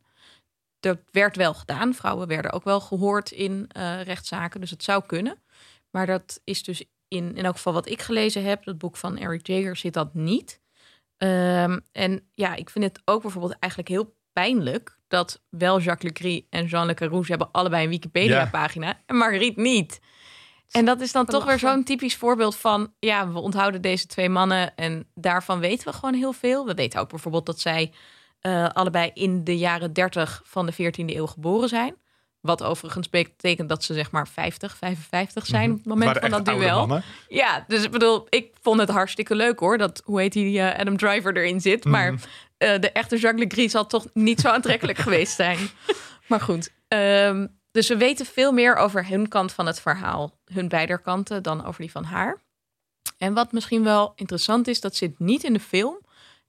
[0.81, 1.95] Dat werd wel gedaan.
[1.95, 4.61] Vrouwen werden ook wel gehoord in uh, rechtszaken.
[4.61, 5.43] Dus het zou kunnen.
[5.91, 8.65] Maar dat is dus in, in elk geval wat ik gelezen heb.
[8.65, 10.61] Dat boek van Eric Jager zit dat niet.
[11.17, 16.43] Ehm, en ja, ik vind het ook bijvoorbeeld eigenlijk heel pijnlijk dat wel Jacques Legris
[16.51, 20.01] en Jean Le Carouge hebben allebei een Wikipedia-pagina en Marguerite niet.
[20.71, 24.29] En dat is dan toch weer zo'n typisch voorbeeld van, ja, we onthouden deze twee
[24.29, 26.67] mannen en daarvan weten we gewoon heel veel.
[26.67, 27.93] We weten ook bijvoorbeeld dat zij
[28.43, 31.95] uh, allebei in de jaren 30 van de 14e eeuw geboren zijn.
[32.41, 35.73] Wat overigens betekent dat ze zeg maar 50, 55 zijn Mhm.
[35.73, 37.01] op het moment van dat duel.
[37.29, 39.79] Ja, dus ik bedoel, ik vond het hartstikke leuk hoor.
[39.79, 41.85] Dat, hoe heet die, uh, Adam Driver erin zit.
[41.85, 42.23] Maar Mhm.
[42.59, 45.59] uh, de echte Jacques Legris zal toch niet zo aantrekkelijk geweest zijn.
[46.27, 50.39] Maar goed, um, dus we weten veel meer over hun kant van het verhaal.
[50.53, 52.39] Hun beider kanten dan over die van haar.
[53.19, 55.99] En wat misschien wel interessant is, dat zit niet in de film.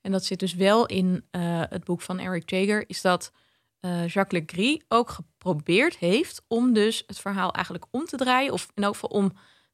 [0.02, 2.84] En dat zit dus wel in uh, het boek van Eric Jager.
[2.88, 3.32] Is dat
[3.82, 8.54] uh, Jacques Legris ook geprobeerd heeft om dus het verhaal eigenlijk om te draaien.
[8.54, 9.32] Of in elk geval om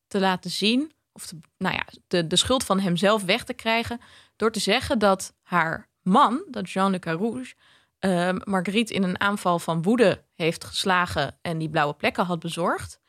[0.08, 4.00] te laten zien, of nou ja, de, de schuld van hemzelf weg te krijgen.
[4.36, 7.56] Door te zeggen dat haar man, dat Jean Le Carouge,
[8.00, 13.00] uh, Marguerite in een aanval van woede heeft geslagen en die blauwe plekken had bezorgd.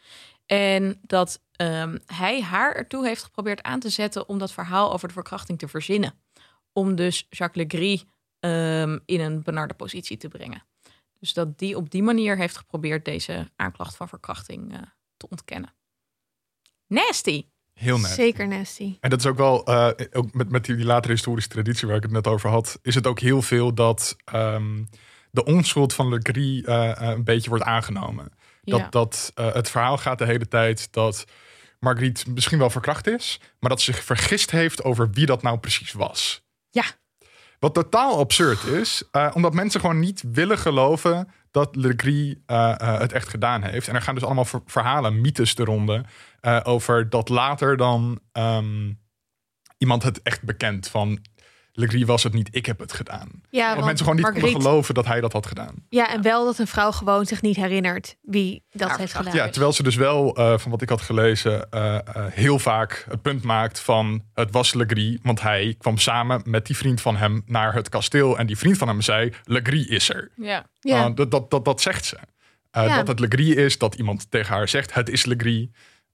[0.47, 5.09] En dat um, hij haar ertoe heeft geprobeerd aan te zetten om dat verhaal over
[5.09, 6.15] de verkrachting te verzinnen.
[6.79, 8.05] Om dus Jacques Legris
[8.41, 10.63] um, in een benarde positie te brengen.
[11.19, 14.79] Dus dat die op die manier heeft geprobeerd deze aanklacht van verkrachting uh,
[15.17, 15.75] te ontkennen.
[16.87, 17.47] Nasty.
[17.73, 18.15] Heel nasty.
[18.15, 18.97] Zeker nasty.
[19.01, 22.03] En dat is ook wel, uh, ook met, met die latere historische traditie waar ik
[22.03, 24.89] het net over had, is het ook heel veel dat um,
[25.31, 28.33] de onschuld van Le Gris uh, een beetje wordt aangenomen.
[28.63, 28.89] Dat, Ja.
[28.89, 31.25] dat uh, het verhaal gaat de hele tijd dat
[31.81, 35.59] Marguerite misschien wel verkracht is, maar dat ze zich vergist heeft over wie dat nou
[35.59, 36.47] precies was.
[36.71, 36.85] Ja.
[37.59, 42.75] Wat totaal absurd is, uh, omdat mensen gewoon niet willen geloven dat Le Gris uh,
[42.83, 43.89] uh, het echt gedaan heeft.
[43.89, 46.05] En er gaan dus allemaal ver verhalen, mythes de ronde,
[46.43, 49.01] uh, over dat later dan um,
[49.79, 51.19] iemand het echt bekend van
[51.79, 53.29] Le Gris was het niet, ik heb het gedaan.
[53.51, 55.75] Ja, Want want mensen gewoon niet Marguerite- konden geloven dat hij dat had gedaan.
[55.89, 59.35] Ja, en wel dat een vrouw gewoon zich niet herinnert wie dat heeft gedaan.
[59.35, 63.05] Ja, terwijl ze dus wel, uh, van wat ik had gelezen, uh, uh, heel vaak
[63.09, 67.01] het punt maakt van het was Le Gris, want hij kwam samen met die vriend
[67.01, 70.31] van hem naar het kasteel en die vriend van hem zei, Le Gris is er.
[70.37, 70.67] Ja.
[70.81, 71.11] Ja.
[71.11, 72.17] Dat, dat, dat, dat zegt ze.
[72.17, 72.97] Uh, Ja.
[72.97, 75.67] Dat het Le Gris is, dat iemand tegen haar zegt, het is Le Gris.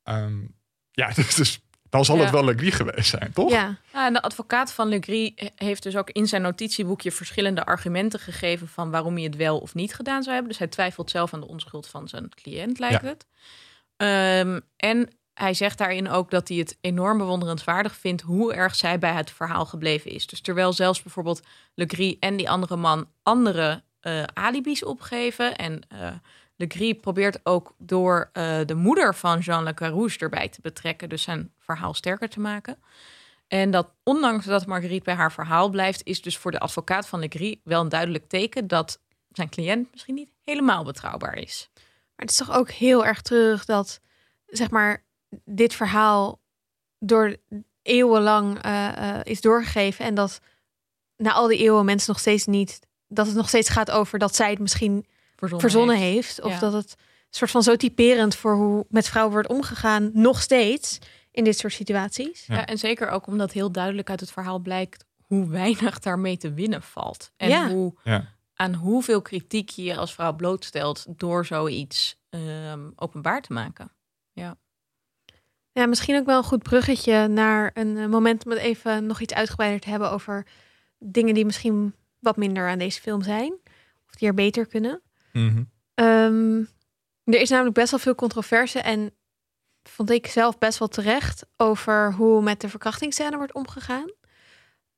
[0.04, 0.54] Um,
[0.92, 1.60] ja, dus, dus
[1.94, 2.22] dan zal Ja.
[2.22, 3.50] het wel Le Gris geweest zijn, toch?
[3.50, 3.76] ja.
[3.92, 8.68] Ja, en de advocaat van Legris heeft dus ook in zijn notitieboekje verschillende argumenten gegeven
[8.68, 10.48] van waarom hij het wel of niet gedaan zou hebben.
[10.50, 13.08] Dus hij twijfelt zelf aan de onschuld van zijn cliënt, lijkt Ja.
[13.08, 13.26] het.
[13.96, 18.98] Ehm, en hij zegt daarin ook dat hij het enorm bewonderenswaardig vindt hoe erg zij
[18.98, 20.26] bij het verhaal gebleven is.
[20.26, 21.42] Dus terwijl zelfs bijvoorbeeld
[21.74, 25.80] Legris en die andere man andere eh, alibis opgeven en
[26.56, 31.08] eh Legris probeert ook door eh, de moeder van Jean Le Carouge erbij te betrekken,
[31.08, 32.78] dus zijn verhaal sterker te maken.
[33.48, 37.18] En dat ondanks dat Marguerite bij haar verhaal blijft, is dus voor de advocaat van
[37.18, 41.70] Legris wel een duidelijk teken dat zijn cliënt misschien niet helemaal betrouwbaar is.
[41.74, 44.00] Maar het is toch ook heel erg terug dat,
[44.46, 45.04] zeg maar,
[45.44, 46.40] dit verhaal
[46.98, 47.36] door
[47.82, 50.04] eeuwenlang eh, eh, is doorgegeven.
[50.04, 50.40] En dat
[51.16, 54.34] na al die eeuwen mensen nog steeds niet, dat het nog steeds gaat over dat
[54.34, 55.06] zij het misschien
[55.48, 56.26] Verzonnen, verzonnen heeft.
[56.26, 56.40] heeft.
[56.40, 56.58] Of Ja.
[56.58, 56.94] dat het
[57.30, 60.98] soort van zo typerend voor hoe met vrouwen wordt omgegaan, nog steeds
[61.30, 62.46] in dit soort situaties.
[62.46, 62.54] Ja.
[62.54, 66.52] Ja, en zeker ook omdat heel duidelijk uit het verhaal blijkt hoe weinig daarmee te
[66.52, 67.30] winnen valt.
[67.36, 67.68] En Ja.
[67.70, 68.28] hoe, Ja.
[68.54, 73.92] aan hoeveel kritiek je je als vrouw blootstelt door zoiets ehm, openbaar te maken.
[75.76, 79.20] Ja, misschien ook wel een goed bruggetje naar een eh, moment om het even nog
[79.20, 80.46] iets uitgebreider te hebben over
[80.98, 83.52] dingen die misschien wat minder aan deze film zijn.
[84.08, 85.02] Of die er beter kunnen.
[85.34, 85.62] Mhm.
[85.94, 86.58] Ehm,
[87.24, 89.14] er is namelijk best wel veel controverse en
[89.82, 94.10] vond ik zelf best wel terecht over hoe met de verkrachtingsscène wordt omgegaan.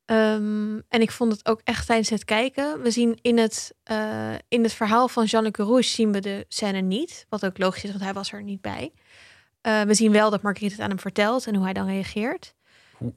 [0.05, 2.83] Ehm, en ik vond het ook echt tijdens het kijken.
[2.83, 6.44] We zien in het, eh, in het verhaal van Jean Le Carouge zien we de
[6.49, 7.27] scène niet.
[7.29, 8.92] Wat ook logisch is, want hij was er niet bij.
[9.61, 12.55] Eh, we zien wel dat Marguerite het aan hem vertelt en hoe hij dan reageert.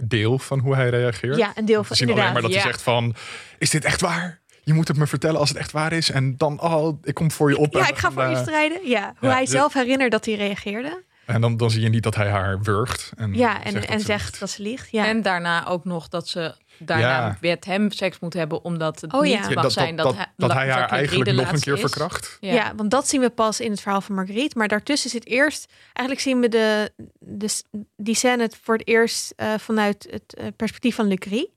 [0.03, 1.38] Deel van hoe hij reageert.
[1.38, 2.34] Ja, een deel We van zien alleen inderdaad.
[2.34, 2.62] maar dat Ja.
[2.62, 3.15] hij zegt van,
[3.58, 4.41] is dit echt waar?
[4.69, 6.12] Je moet het me vertellen als het echt waar is.
[6.12, 7.73] En dan, oh, ik kom voor je op.
[7.73, 8.88] Ja, en ik ga voor je eh, strijden.
[8.88, 11.03] Ja, hoe ja, hij zelf herinnert dat hij reageerde.
[11.25, 13.12] En dan, dan zie je niet dat hij haar wurgt.
[13.17, 14.39] En Ja, en, zegt dat en ze zegt liegt.
[14.39, 14.91] dat ze liegt.
[14.91, 15.05] Ja.
[15.05, 17.38] En daarna ook nog dat ze daarna Ja.
[17.41, 19.39] met hem seks moet hebben, omdat het Oh ja.
[19.39, 21.60] niet Ja, mag dat, zijn dat, dat, dat, hij, dat hij haar eigenlijk nog een
[21.60, 21.79] keer is.
[21.79, 22.38] verkracht.
[22.39, 22.73] Ja.
[22.75, 24.58] want dat zien we pas in het verhaal van Marguerite.
[24.58, 25.71] Maar daartussen zit eerst...
[25.93, 27.63] Eigenlijk zien we de, de,
[27.95, 31.47] die scène voor het eerst eh, vanuit het eh, perspectief van Legris.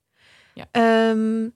[0.54, 0.66] Ja.
[0.70, 1.48] Ehm,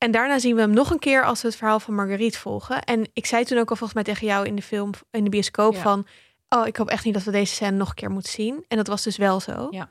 [0.00, 2.82] en daarna zien we hem nog een keer als we het verhaal van Marguerite volgen.
[2.82, 5.30] En ik zei toen ook al volgens mij tegen jou in de film, in de
[5.30, 5.80] bioscoop Ja.
[5.80, 6.06] van...
[6.48, 8.64] Oh, ik hoop echt niet dat we deze scène nog een keer moeten zien.
[8.68, 9.68] En dat was dus wel zo.
[9.70, 9.90] Ja.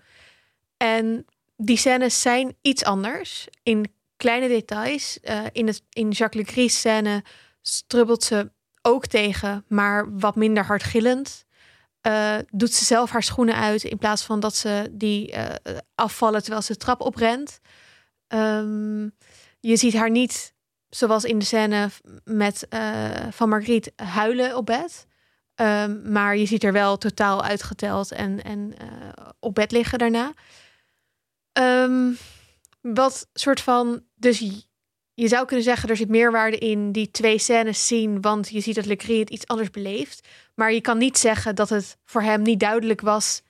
[0.78, 1.26] En
[1.58, 3.48] die scènes zijn iets anders.
[3.64, 5.20] In kleine details.
[5.20, 7.24] Eh, in, het, in Jacques Legris scène
[7.62, 11.46] strubbelt ze ook tegen, maar wat minder hard gillend.
[12.02, 16.42] Eh, doet ze zelf haar schoenen uit in plaats van dat ze die eh, afvallen
[16.42, 17.60] terwijl ze de trap oprent.
[18.28, 19.08] Ehm,
[19.60, 20.54] je ziet haar niet,
[20.90, 21.90] zoals in de scène
[22.24, 25.08] met, eh, van Marguerite, huilen op bed.
[25.56, 28.88] Ehm, maar je ziet er wel totaal uitgeteld en, en eh,
[29.40, 30.34] op bed liggen daarna.
[31.52, 32.12] Ehm,
[32.82, 34.04] wat soort van.
[34.16, 38.22] Dus je- zou kunnen zeggen, er zit meerwaarde in die twee scènes zien.
[38.22, 40.28] Want je ziet dat Legris het iets anders beleeft.
[40.56, 43.42] Maar je kan niet zeggen dat het voor hem niet duidelijk was.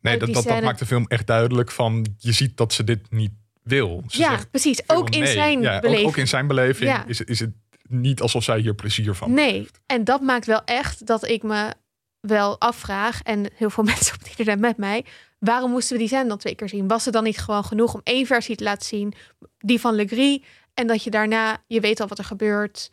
[0.00, 2.06] Nee, dat, dat, maakt de film echt duidelijk van...
[2.18, 3.32] Je ziet dat ze dit niet
[3.68, 4.02] wil.
[4.08, 4.80] Ze ja, zegt precies.
[4.86, 5.32] Ook in nee.
[5.32, 7.04] zijn Ja, ook- in zijn beleving Ja.
[7.06, 7.50] is, is het
[7.88, 9.80] niet alsof zij hier plezier van Nee, heeft.
[9.86, 11.74] en dat maakt wel echt dat ik me
[12.20, 15.04] wel afvraag, en heel veel mensen op het internet met mij,
[15.38, 16.88] waarom moesten we die scène dan twee keer zien?
[16.88, 19.14] Was het dan niet gewoon genoeg om één versie te laten zien,
[19.58, 20.40] die van Legris,
[20.74, 22.90] en dat je daarna, je weet al wat er gebeurt.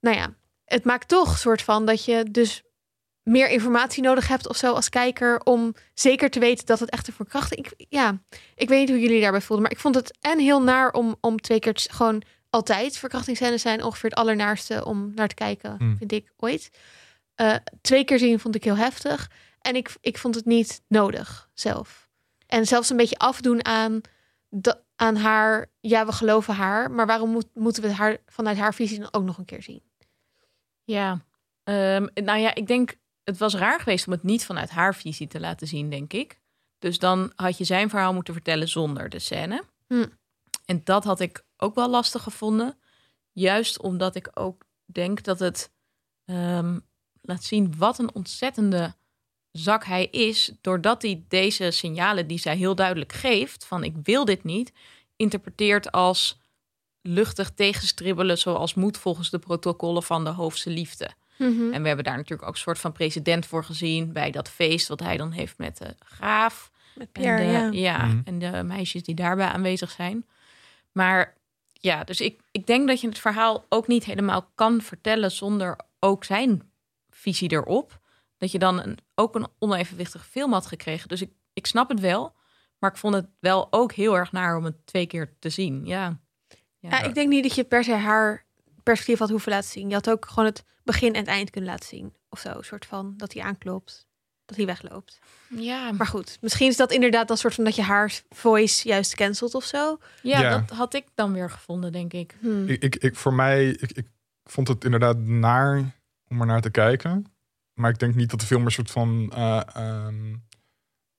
[0.00, 2.62] Nou ja, het maakt toch soort van dat je dus
[3.22, 7.06] meer informatie nodig hebt of zo als kijker om zeker te weten dat het echt
[7.08, 7.66] een verkrachting.
[7.66, 8.18] Ik, ja,
[8.54, 11.16] ik weet niet hoe jullie daarbij voelden, maar ik vond het en heel naar om,
[11.20, 15.74] om twee keer te- gewoon altijd verkrachtingsscènes zijn ongeveer het allernaarste om naar te kijken,
[15.78, 15.96] Hmm.
[15.96, 16.70] vind ik ooit.
[17.34, 19.30] Eh, twee keer zien vond ik heel heftig
[19.60, 22.08] en ik, ik vond het niet nodig zelf.
[22.46, 24.00] En zelfs een beetje afdoen aan,
[24.48, 28.74] da- aan haar, ja, we geloven haar, maar waarom moet, moeten we haar vanuit haar
[28.74, 29.82] visie dan ook nog een keer zien?
[30.84, 31.20] Ja,
[31.64, 35.26] Ehm, nou ja, ik denk het was raar geweest om het niet vanuit haar visie
[35.26, 36.40] te laten zien, denk ik.
[36.78, 39.64] Dus dan had je zijn verhaal moeten vertellen zonder de scène.
[39.86, 40.06] Hm.
[40.64, 42.78] En dat had ik ook wel lastig gevonden.
[43.32, 45.70] Juist omdat ik ook denk dat het
[46.24, 46.78] ehm,
[47.20, 48.94] laat zien wat een ontzettende
[49.50, 50.52] zak hij is.
[50.60, 54.72] Doordat hij deze signalen die zij heel duidelijk geeft, van ik wil dit niet,
[55.16, 56.40] interpreteert als
[57.02, 61.10] luchtig tegenstribbelen zoals moet volgens de protocollen van de hoofdse liefde.
[61.38, 61.72] Mhm.
[61.72, 64.88] En we hebben daar natuurlijk ook een soort van president voor gezien bij dat feest
[64.88, 66.70] wat hij dan heeft met de graaf.
[66.94, 67.68] Met En Pierre, de, ja.
[67.70, 68.20] ja, Mhm.
[68.24, 70.26] en de meisjes die daarbij aanwezig zijn.
[70.92, 71.34] Maar
[71.72, 75.76] ja, dus ik, ik denk dat je het verhaal ook niet helemaal kan vertellen zonder
[76.00, 76.72] ook zijn
[77.10, 78.00] visie erop.
[78.38, 81.08] Dat je dan een, ook een onevenwichtige film had gekregen.
[81.08, 82.34] Dus ik, ik snap het wel.
[82.78, 85.86] Maar ik vond het wel ook heel erg naar om het twee keer te zien.
[85.86, 86.20] Ja.
[86.78, 88.44] Ja, ik denk niet dat je per se haar
[88.82, 89.88] perspectief had hoeven laten zien.
[89.88, 92.14] Je had ook gewoon het begin en het eind kunnen laten zien.
[92.28, 94.06] Of zo, een soort van dat hij aanklopt,
[94.44, 95.18] dat hij wegloopt.
[95.48, 99.14] Ja, Maar goed, misschien is dat inderdaad een soort van dat je haar voice juist
[99.14, 99.98] cancelt of zo.
[100.22, 100.50] ja, Ja.
[100.58, 102.36] dat had ik dan weer gevonden, denk ik.
[102.40, 102.68] Hmm.
[102.68, 104.06] Ik, ik, ik, voor mij, ik, ik
[104.44, 105.94] vond het inderdaad naar
[106.28, 107.26] om er naar te kijken.
[107.74, 110.34] Maar ik denk niet dat de film er soort van eh, ehm,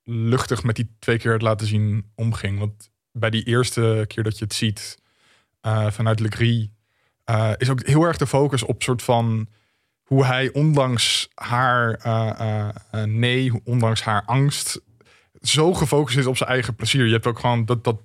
[0.04, 2.60] luchtig met die twee keer het laten zien omging.
[2.60, 4.98] Want bij die eerste keer dat je het ziet
[5.62, 6.68] eh, vanuit Legris,
[7.24, 9.48] eh is ook heel erg de focus op soort van
[10.04, 14.82] hoe hij ondanks haar eh, eh, nee, ondanks haar angst,
[15.42, 17.06] zo gefocust is op zijn eigen plezier.
[17.06, 17.98] Je hebt ook gewoon dat, dat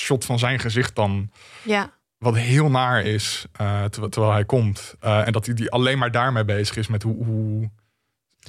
[0.00, 1.30] shot van zijn gezicht dan
[1.62, 3.46] Ja, wat heel naar is
[3.90, 4.94] terwijl, hij komt.
[5.00, 7.70] En dat hij die alleen maar daarmee bezig is met hoe, hoe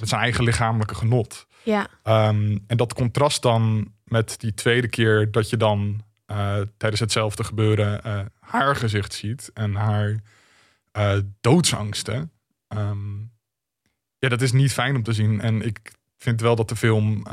[0.00, 1.46] met zijn eigen lichamelijke genot.
[1.62, 7.00] ja, Ehm, en dat contrast dan met die tweede keer dat je dan eh, tijdens
[7.00, 10.20] hetzelfde gebeuren eh, haar gezicht ziet en haar
[10.92, 12.32] eh, doodsangsten.
[12.68, 13.18] Ehm,
[14.18, 15.40] ja, dat is niet fijn om te zien.
[15.40, 17.26] En ik vind wel dat de film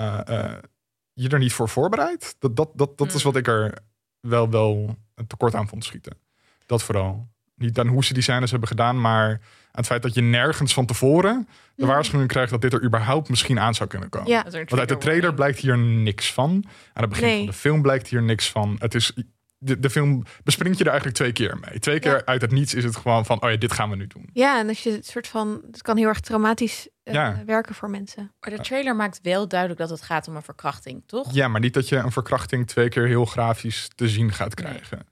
[1.14, 2.36] je er niet voor voorbereidt.
[2.40, 3.32] Dat, dat, dat, dat is Hmm.
[3.32, 3.78] wat ik er
[4.20, 6.18] wel, wel een tekort aan vond schieten.
[6.66, 7.28] Dat vooral.
[7.56, 9.42] Niet aan hoe ze die scènes hebben gedaan, maar
[9.78, 11.92] het feit dat je nergens van tevoren de Mhm.
[11.92, 14.30] waarschuwing krijgt dat dit er überhaupt misschien aan zou kunnen komen.
[14.30, 14.44] ja.
[14.44, 15.36] Want uit de trailer warning.
[15.36, 16.50] blijkt hier niks van.
[16.94, 17.38] Aan het begin Nee.
[17.38, 18.76] van de film blijkt hier niks van.
[18.80, 19.14] Het is,
[19.58, 21.80] de, de film bespringt je er eigenlijk twee keer mee.
[21.80, 22.22] Twee keer Ja.
[22.26, 24.30] uit het niets is het gewoon van, oh ja, dit gaan we nu doen.
[24.34, 27.44] Ja, en als je het soort van, het kan heel erg traumatisch eh, Ja.
[27.46, 28.32] werken voor mensen.
[28.40, 31.34] Maar de trailer maakt wel duidelijk dat het gaat om een verkrachting, toch?
[31.34, 34.98] Ja, maar niet dat je een verkrachting twee keer heel grafisch te zien gaat krijgen.
[34.98, 35.06] Nee,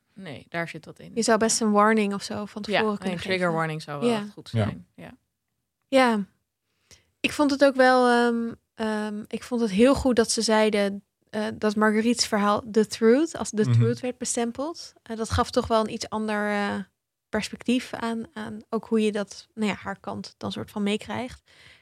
[0.50, 1.12] daar zit dat in.
[1.14, 3.54] Je zou best een warning of zo van tevoren Ja, een kunnen trigger geven.
[3.54, 4.20] warning zou wel Ja.
[4.20, 4.64] echt goed Ja.
[4.64, 4.88] zijn.
[4.96, 5.12] Ja.
[5.88, 6.26] Ja,
[7.20, 8.08] ik vond het ook wel.
[8.10, 12.88] ehm, ehm, ik vond het heel goed dat ze zeiden eh, dat Marguerite's verhaal The
[12.88, 13.72] Truth, als The Mhm.
[13.72, 14.94] Truth werd bestempeld.
[15.04, 16.76] Eh, dat gaf toch wel een iets ander eh,
[17.30, 21.42] perspectief aan, aan ook hoe je dat, nou ja, haar kant dan soort van meekrijgt.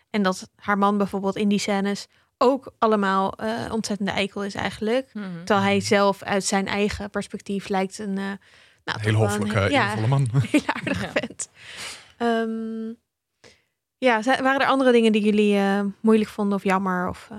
[0.10, 5.10] En dat haar man bijvoorbeeld in die scènes ook allemaal eh ontzettende eikel is eigenlijk.
[5.14, 5.26] Mhm.
[5.44, 8.18] Terwijl hij zelf uit zijn eigen perspectief lijkt een...
[8.18, 8.32] eh
[8.86, 10.28] nou, Heel hoffelijke, ja, eervolle man.
[10.52, 11.12] hele aardige Ja.
[11.12, 11.50] vent.
[12.18, 12.94] Ehm,
[13.98, 17.10] ja, waren er andere dingen die jullie eh, moeilijk vonden of jammer?
[17.10, 17.38] Of, eh,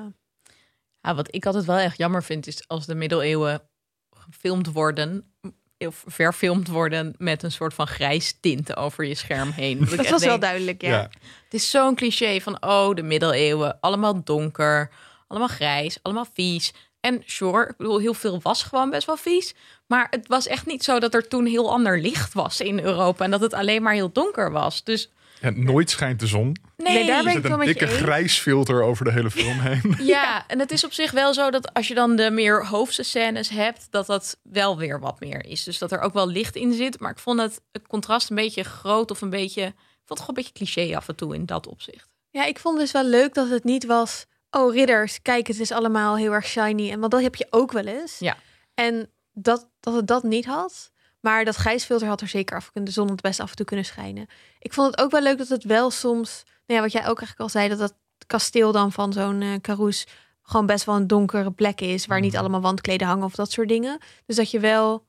[1.00, 3.62] Ja, wat ik altijd wel echt jammer vind, is als de middeleeuwen
[4.10, 5.33] gefilmd worden,
[5.78, 9.88] of verfilmd worden met een soort van grijs tint over je scherm heen.
[9.96, 10.90] Dat, was wel duidelijk, ja.
[10.90, 11.10] Ja.
[11.44, 14.90] Het is zo'n cliché van, oh, de middeleeuwen, allemaal donker,
[15.26, 16.72] allemaal grijs, allemaal vies.
[17.00, 19.54] En sure, ik bedoel, heel veel was gewoon best wel vies.
[19.86, 23.24] Maar het was echt niet zo dat er toen heel ander licht was in Europa
[23.24, 24.84] en dat het alleen maar heel donker was.
[24.84, 25.10] Dus
[25.44, 26.56] Ja, nooit schijnt de zon.
[26.76, 29.30] nee, Nee, daar ben ik wel een met je dikke grijs filter over de hele
[29.30, 29.96] film heen.
[29.98, 33.02] Ja, en het is op zich wel zo dat als je dan de meer hoofdse
[33.02, 35.64] scènes hebt, dat dat wel weer wat meer is.
[35.64, 37.00] Dus dat er ook wel licht in zit.
[37.00, 39.62] Maar ik vond het, het contrast een beetje groot of een beetje.
[39.62, 42.08] Ik vond het gewoon een beetje cliché af en toe in dat opzicht.
[42.30, 44.26] Ja, ik vond dus wel leuk dat het niet was...
[44.50, 46.90] Oh, ridders, kijk, het is allemaal heel erg shiny.
[46.90, 48.18] En want dat heb je ook wel eens.
[48.18, 48.36] Ja.
[48.74, 50.92] En dat, dat het dat niet had.
[51.24, 52.84] Maar dat grijsfilter had er zeker af kunnen.
[52.84, 54.26] De zon had best af en toe kunnen schijnen.
[54.58, 56.42] Ik vond het ook wel leuk dat het wel soms...
[56.66, 57.68] Nou ja, wat jij ook eigenlijk al zei...
[57.68, 57.94] dat dat
[58.26, 60.06] kasteel dan van zo'n Caroes...
[60.42, 62.06] gewoon best wel een donkere plek is...
[62.06, 62.40] waar niet Mhm.
[62.40, 63.98] allemaal wandkleden hangen of dat soort dingen.
[64.26, 65.06] Dus dat je wel...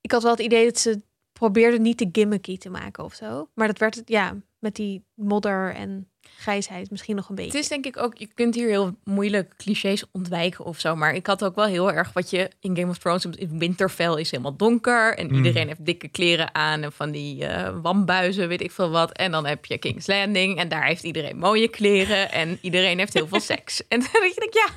[0.00, 1.02] Ik had wel het idee dat ze
[1.32, 3.48] probeerden niet te gimmicky te maken of zo.
[3.54, 4.34] Maar dat werd het, ja,
[4.66, 7.50] met die modder en grijsheid misschien nog een beetje.
[7.50, 10.96] Het is denk ik ook, je kunt hier heel moeilijk clichés ontwijken of zo.
[10.96, 13.36] Maar ik had ook wel heel erg wat je in Game of Thrones hebt.
[13.36, 15.16] In Winterfell is helemaal donker.
[15.18, 15.34] En Mm.
[15.36, 16.82] iedereen heeft dikke kleren aan.
[16.82, 19.12] En van die eh wambuizen, weet ik veel wat.
[19.12, 20.58] En dan heb je King's Landing.
[20.58, 22.32] En daar heeft iedereen mooie kleren.
[22.32, 23.88] En iedereen heeft heel veel seks.
[23.88, 24.72] En dan denk je, ja,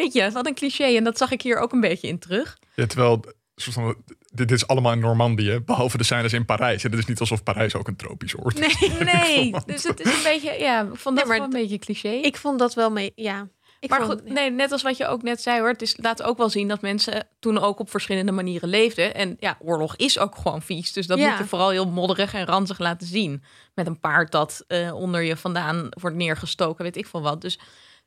[0.00, 0.84] jeetje, wat een cliché.
[0.96, 2.58] En dat zag ik hier ook een beetje in terug.
[2.74, 3.96] Ja, terwijl, soort van,
[4.34, 6.82] dit is allemaal in Normandië, behalve de scènes in Parijs.
[6.82, 8.78] Het is niet alsof Parijs ook een tropisch oord is.
[8.80, 11.78] Nee, Nee, dus het is een beetje, ja, ik vond dat maar wel een beetje
[11.78, 12.08] cliché.
[12.08, 13.12] ik vond dat wel mee.
[13.14, 13.48] Ja,
[13.80, 15.68] ik maar vond- goed, nee, net als wat je ook net zei hoor.
[15.68, 19.14] Het is, laat ook wel zien dat mensen toen ook op verschillende manieren leefden.
[19.14, 20.92] En ja, oorlog is ook gewoon vies.
[20.92, 21.28] Dus dat Ja.
[21.28, 23.42] moet je vooral heel modderig en ranzig laten zien.
[23.74, 27.40] Met een paard dat eh, onder je vandaan wordt neergestoken, weet ik veel wat.
[27.40, 27.58] Dus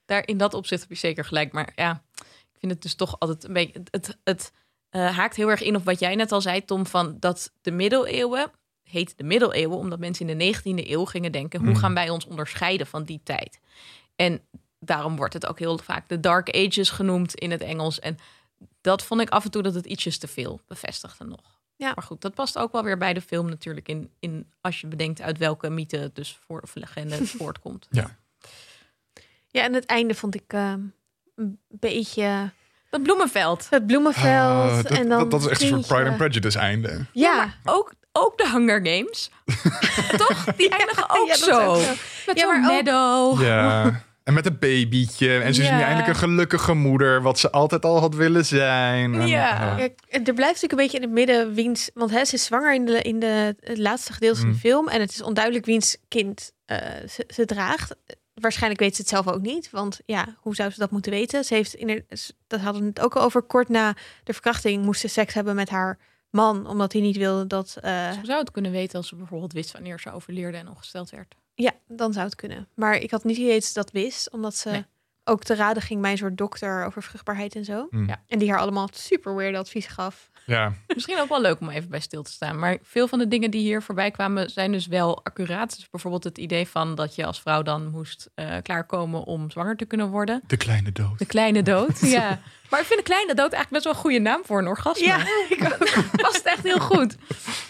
[0.05, 1.51] daar in dat opzicht heb je zeker gelijk.
[1.53, 2.03] Maar ja,
[2.53, 3.73] ik vind het dus toch altijd een beetje.
[3.73, 4.51] Het, het, het
[4.97, 7.71] eh, haakt heel erg in op wat jij net al zei, Tom, van dat de
[7.71, 8.51] middeleeuwen
[8.83, 11.75] heet de middeleeuwen omdat mensen in de 19e eeuw gingen denken: hoe Mm.
[11.75, 13.59] gaan wij ons onderscheiden van die tijd?
[14.15, 14.41] En
[14.79, 17.99] daarom wordt het ook heel vaak de Dark Ages genoemd in het Engels.
[17.99, 18.17] En
[18.81, 21.59] dat vond ik af en toe dat het ietsjes te veel bevestigde nog.
[21.75, 21.91] Ja.
[21.95, 23.87] Maar goed, dat past ook wel weer bij de film natuurlijk.
[23.87, 27.87] In, in, als je bedenkt uit welke mythe het dus voor, of legende het voortkomt.
[29.47, 30.81] Ja, en het einde vond ik ehm,
[31.35, 32.51] een beetje
[32.97, 33.67] Dat bloemenveld.
[33.69, 35.87] het bloemenveld Ah, dat, en dan dat, dat is echt een soort.
[35.87, 37.05] Pride and Prejudice einde.
[37.11, 39.31] Ja, maar ook, ook de Hunger Games.
[40.27, 40.45] Toch?
[40.55, 41.59] Die eindigen ook Ja, zo.
[41.59, 41.91] ook zo.
[42.25, 43.41] Met zo'n meadow.
[43.41, 44.05] Ja.
[44.23, 45.39] En met een babytje.
[45.39, 47.21] En ze is nu eindelijk een gelukkige moeder.
[47.21, 49.13] Wat ze altijd al had willen zijn.
[49.13, 49.75] En, Ja.
[49.77, 51.89] Ja, er blijft natuurlijk een beetje in het midden wiens...
[51.93, 54.59] Want hè, ze is zwanger in, de, in de, het laatste gedeelte van de Mm.
[54.59, 54.87] film.
[54.87, 56.77] En het is onduidelijk wiens kind eh,
[57.09, 57.95] ze, ze draagt.
[58.41, 59.69] Waarschijnlijk weet ze het zelf ook niet.
[59.69, 61.43] Want ja, hoe zou ze dat moeten weten?
[61.45, 62.05] Ze heeft, in de-
[62.47, 64.83] dat hadden we het ook al over, kort na de verkrachting...
[64.85, 65.97] moest ze seks hebben met haar
[66.29, 66.67] man.
[66.67, 67.77] Omdat hij niet wilde dat...
[67.81, 71.09] eh, Ze zou het kunnen weten als ze bijvoorbeeld wist wanneer ze overleerde en ongesteld
[71.09, 71.35] werd.
[71.55, 72.67] Ja, dan zou het kunnen.
[72.73, 74.85] Maar ik had niet idee dat ze dat wist, omdat ze Nee.
[75.23, 77.87] ook te raden ging bij een soort dokter over vruchtbaarheid en zo.
[77.89, 78.07] Mm.
[78.07, 78.23] Ja.
[78.27, 80.29] En die haar allemaal super weird advies gaf.
[80.47, 80.73] Ja.
[80.87, 82.59] Misschien ook wel leuk om even bij stil te staan.
[82.59, 85.75] Maar veel van de dingen die hier voorbij kwamen zijn dus wel accuraat.
[85.75, 89.75] Dus bijvoorbeeld het idee van dat je als vrouw dan moest eh, klaarkomen om zwanger
[89.75, 90.41] te kunnen worden.
[90.47, 91.19] De kleine dood.
[91.19, 91.99] De kleine dood.
[92.17, 92.39] Ja.
[92.69, 95.05] Maar ik vind de kleine dood eigenlijk best wel een goede naam voor een orgasme.
[95.05, 95.25] Ja,
[96.23, 97.15] past echt heel goed.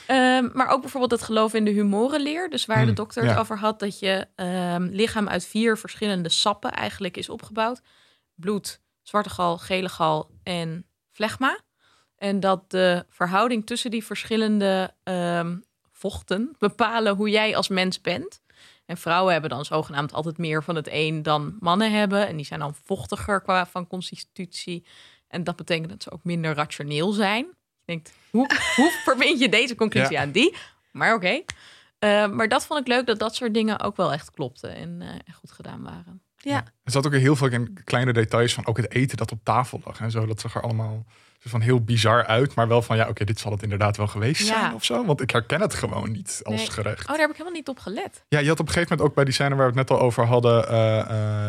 [0.05, 2.49] Ehm, maar ook bijvoorbeeld het geloof in de humorenleer.
[2.49, 6.29] Dus waar de Hmm, dokter het over had dat je ehm, lichaam uit vier verschillende
[6.29, 7.81] sappen eigenlijk is opgebouwd.
[8.35, 11.59] Bloed, zwarte gal, gele gal en flegma.
[12.17, 15.55] En dat de verhouding tussen die verschillende ehm,
[15.91, 18.41] vochten bepalen hoe jij als mens bent.
[18.85, 22.27] En vrouwen hebben dan zogenaamd altijd meer van het een dan mannen hebben.
[22.27, 24.85] En die zijn dan vochtiger qua van constitutie.
[25.27, 27.45] En dat betekent dat ze ook minder rationeel zijn.
[27.45, 27.53] Je
[27.85, 30.21] denkt, hoe, hoe verbind je deze conclusie Ja.
[30.21, 30.55] aan die?
[30.91, 31.41] Maar oké.
[31.99, 35.01] Eh, maar dat vond ik leuk dat dat soort dingen ook wel echt klopten en
[35.01, 36.21] eh, echt goed gedaan waren.
[36.37, 36.63] ja.
[36.83, 39.81] Er zat ook heel veel in kleine details van ook het eten dat op tafel
[39.85, 40.25] lag en zo.
[40.25, 41.05] Dat zag er allemaal.
[41.47, 44.47] Van heel bizar uit, maar wel van ja, oké, dit zal het inderdaad wel geweest
[44.47, 44.59] Ja.
[44.59, 45.05] zijn of zo.
[45.05, 46.69] Want ik herken het gewoon niet als Nee.
[46.71, 47.01] gerecht.
[47.01, 48.23] Oh, daar heb ik helemaal niet op gelet.
[48.27, 49.97] Ja, je had op een gegeven moment ook bij die scène waar we het net
[49.99, 50.99] al over hadden, eh,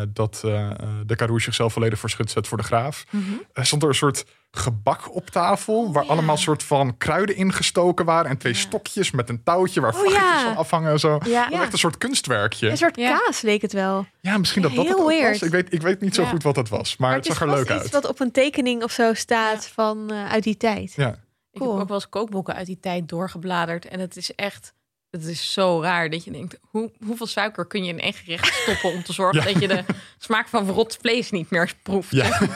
[0.01, 0.69] eh, dat eh,
[1.05, 3.05] de Carouse zichzelf volledig voor schut zet voor de graaf.
[3.53, 6.09] Er stond er een soort gebak op tafel, waar ja.
[6.09, 8.59] allemaal soort van kruiden ingestoken waren en twee Ja.
[8.59, 10.43] stokjes met een touwtje waar Oh, vlaggetjes ja.
[10.47, 11.19] van afhangen en zo.
[11.25, 11.49] Ja.
[11.49, 12.69] Dat echt een soort kunstwerkje.
[12.69, 13.17] Een soort Ja.
[13.25, 14.05] kaas leek het wel.
[14.21, 15.41] Ja, misschien dat dat het was.
[15.41, 16.27] Ik weet, ik weet niet zo Ja.
[16.29, 17.89] goed wat het was, maar, Maar het het zag er leuk iets uit.
[17.91, 20.93] wat op een tekening of zo staat van eh, uit die tijd.
[20.95, 21.09] Ja.
[21.51, 21.71] Ik Cool.
[21.71, 23.85] heb ook wel eens kookboeken uit die tijd doorgebladerd.
[23.87, 24.73] En het is echt,
[25.11, 28.53] het is zo raar dat je denkt, hoe, hoeveel suiker kun je in één gerecht
[28.61, 29.51] stoppen om te zorgen Ja.
[29.51, 29.85] dat je de
[30.17, 32.11] smaak van verrot vlees niet meer proeft.
[32.11, 32.29] Ja.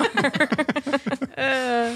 [1.33, 1.89] Eh,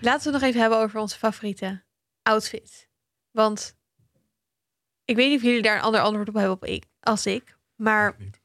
[0.00, 1.84] Laten we het nog even hebben over onze favoriete
[2.22, 2.88] outfit.
[3.30, 3.76] Want
[5.04, 7.56] ik weet niet of jullie daar een ander antwoord op hebben op ik, als ik.
[7.76, 8.40] Maar Niet.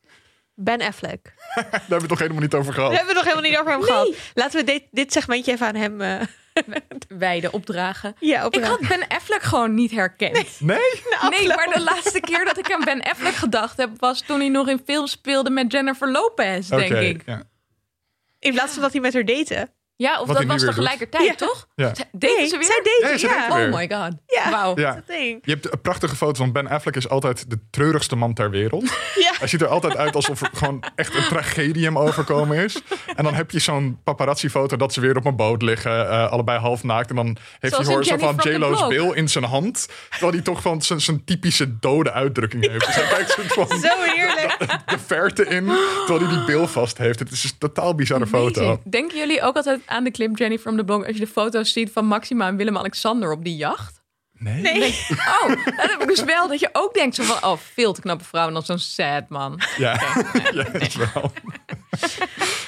[0.55, 1.23] Ben Affleck.
[1.55, 2.91] Daar hebben we het nog helemaal niet over We gehad.
[2.91, 4.15] hebben het nog helemaal niet over hem gehad.
[4.33, 6.21] Laten we dit, dit segmentje even aan hem eh
[7.07, 8.15] Wijde opdragen.
[8.19, 10.33] ja, Ik had Ben Affleck gewoon niet herkend.
[10.59, 10.77] Nee?
[11.29, 13.89] Nee, maar de laatste keer dat ik aan Ben Affleck gedacht heb...
[13.97, 17.21] was toen hij nog in film speelde met Jennifer Lopez, denk Oké, ik.
[17.25, 17.43] Ja.
[18.39, 19.73] In plaats van dat hij met haar daten.
[19.95, 21.35] Ja, of Wat dat was tegelijkertijd, Ja.
[21.35, 21.67] toch?
[21.81, 21.91] Ja.
[22.11, 22.81] Deden Nee, ze weer?
[23.01, 23.33] zij ze ja.
[23.33, 23.67] daten weer.
[23.67, 24.11] Oh my god.
[24.27, 24.49] Ja.
[24.49, 24.79] Wauw.
[24.79, 25.03] Ja.
[25.07, 28.89] Je hebt een prachtige foto's, want Ben Affleck is altijd de treurigste man ter wereld.
[29.15, 29.31] Ja.
[29.39, 32.81] Hij ziet er altijd uit alsof er gewoon echt een tragedie hem overkomen is.
[33.15, 36.59] En dan heb je zo'n paparazzi-foto dat ze weer op een boot liggen, eh, allebei
[36.59, 37.09] half naakt.
[37.09, 39.87] En dan heeft hij hoor, zo van J-Lo's bil in zijn hand.
[40.09, 42.85] Terwijl hij toch van zijn- typische dode uitdrukking heeft.
[42.85, 44.55] Dus hij kijkt soort van Zo heerlijk.
[44.85, 45.65] de verte in,
[46.05, 47.19] terwijl hij die bil vast heeft.
[47.19, 48.61] Het is een totaal bizarre foto.
[48.61, 48.91] Amazing.
[48.91, 51.05] Denken jullie ook altijd aan de clip Jenny from the Block...
[51.05, 53.99] als je de foto's ziet van Maxima en Willem-Alexander op die jacht?
[54.33, 54.61] Nee?
[54.61, 54.99] Nee.
[55.09, 56.47] Oh, dat heb ik dus wel.
[56.47, 57.49] Dat je ook denkt zo van...
[57.51, 59.61] oh, veel te knappe vrouw en dan zo'n sad man.
[59.77, 59.93] Ja,
[60.51, 61.31] ja is wel.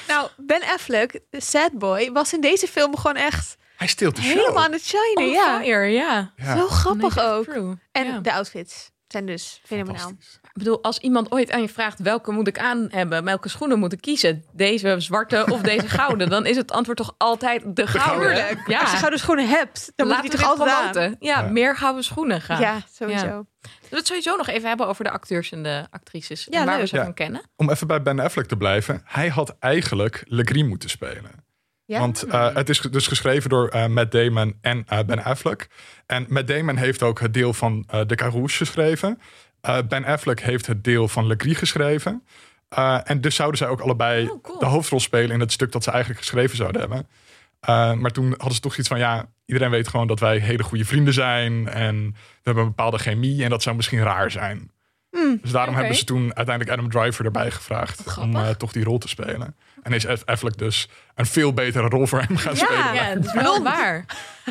[0.08, 4.14] Nou, Ben Affleck, de sad boy, was in deze film gewoon echt Hij de show.
[4.22, 5.28] helemaal aan het shinen.
[5.30, 5.58] Ja.
[5.60, 6.32] fire, ja.
[6.36, 7.44] Ja, Zo grappig Nee, ook.
[7.44, 7.74] true.
[7.92, 8.18] En Ja.
[8.18, 10.12] de outfits zijn dus fenomenaal.
[10.54, 11.98] Ik bedoel, als iemand ooit aan je vraagt...
[12.00, 14.44] welke moet ik aan hebben, welke schoenen moet ik kiezen...
[14.52, 16.28] deze zwarte of deze gouden...
[16.28, 18.36] dan is het antwoord toch altijd de gouden.
[18.36, 18.62] gouden.
[18.66, 21.16] Ja, Als je gouden schoenen hebt, dan moet je Laten die we toch altijd aan.
[21.20, 21.48] Ja, Ja.
[21.50, 22.60] meer gouden schoenen gaan.
[22.60, 23.24] Ja, sowieso.
[23.26, 23.46] Zullen
[23.90, 26.46] we het sowieso nog even hebben over de acteurs en de actrices?
[26.50, 26.82] Ja, en waar leuk.
[26.82, 27.04] we ze Ja.
[27.04, 27.42] van kennen?
[27.56, 29.02] Om even bij Ben Affleck te blijven.
[29.04, 31.42] Hij had eigenlijk Legree moeten spelen.
[31.86, 31.98] Ja?
[31.98, 35.68] Want eh, het is dus geschreven door eh, Matt Damon en eh, Ben Affleck.
[36.06, 39.20] En Matt Damon heeft ook het deel van eh De Carouge geschreven.
[39.64, 42.22] Eh, ben Affleck heeft het deel van Legree geschreven.
[42.68, 44.58] Eh, en dus zouden zij ook allebei Oh, cool.
[44.58, 47.08] de hoofdrol spelen in het stuk dat ze eigenlijk geschreven zouden hebben.
[47.60, 50.62] Eh, maar toen hadden ze toch iets van, ja, iedereen weet gewoon dat wij hele
[50.62, 51.68] goede vrienden zijn.
[51.68, 54.70] En we hebben een bepaalde chemie en dat zou misschien raar zijn.
[55.10, 55.38] Hmm.
[55.42, 59.08] Dus daarom hebben ze toen uiteindelijk Adam Driver erbij gevraagd om toch die rol te
[59.08, 59.56] spelen.
[59.82, 62.64] En is Affleck dus een veel betere rol voor hem gaan Ja.
[62.64, 62.94] spelen.
[62.94, 64.04] Ja, dat is wel waar.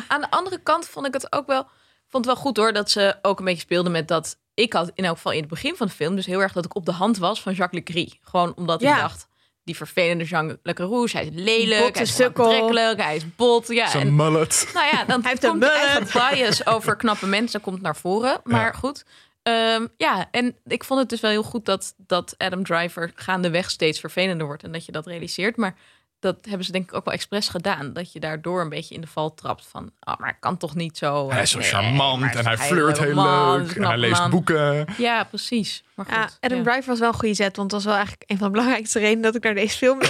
[0.08, 1.62] Aan de andere kant vond ik het ook wel,
[2.08, 4.36] vond het wel goed hoor dat ze ook een beetje speelden met dat.
[4.54, 6.64] Ik had in elk geval in het begin van de film dus heel erg dat
[6.64, 8.18] ik op de hand was van Jacques Legris.
[8.22, 8.94] Gewoon omdat Ja.
[8.94, 9.28] ik dacht,
[9.64, 13.68] die vervelende Jean Le Carouge, hij is lelijk, Botte hij is aantrekkelijk, hij is bot.
[13.68, 14.70] Ja, Zijn en mullet.
[14.74, 17.96] nou ja, dan Hij heeft een komt je eigen bias over knappe mensen komt naar
[17.96, 18.40] voren.
[18.44, 19.04] Maar goed.
[19.42, 23.70] Ehm, ja, en ik vond het dus wel heel goed dat, dat Adam Driver gaandeweg
[23.70, 24.62] steeds vervelender wordt.
[24.62, 25.56] En dat je dat realiseert.
[25.56, 25.76] Maar
[26.24, 27.92] dat hebben ze denk ik ook wel expres gedaan.
[27.92, 29.90] Dat je daardoor een beetje in de val trapt van...
[30.00, 31.30] Oh, maar ik kan toch niet zo...
[31.30, 33.76] Hij is zo Nee, charmant en hij flirt heel man, leuk.
[33.76, 34.30] En hij leest man.
[34.30, 34.86] boeken.
[34.98, 35.84] Ja, precies.
[35.94, 36.64] Maar goed, Ja, Adam ja.
[36.64, 38.98] Driver was wel een goede zet, want dat was wel eigenlijk een van de belangrijkste
[38.98, 40.00] redenen dat ik naar deze film.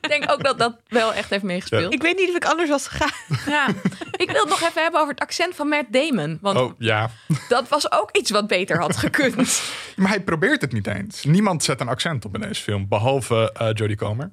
[0.00, 1.92] Ik denk ook dat dat wel echt heeft meegespeeld.
[1.92, 3.10] ik weet niet of ik anders was gegaan.
[3.46, 3.68] Ja.
[4.16, 6.38] Ik wil het nog even hebben over het accent van Matt Damon.
[6.40, 7.10] Want Oh ja.
[7.48, 9.62] dat was ook iets wat beter had gekund.
[9.96, 11.24] Maar hij probeert het niet eens.
[11.24, 12.88] Niemand zet een accent op in deze film.
[12.88, 14.32] Behalve eh, Jodie Comer.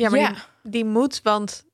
[0.00, 0.28] Ja, maar Ja.
[0.28, 1.64] Die, die moet, want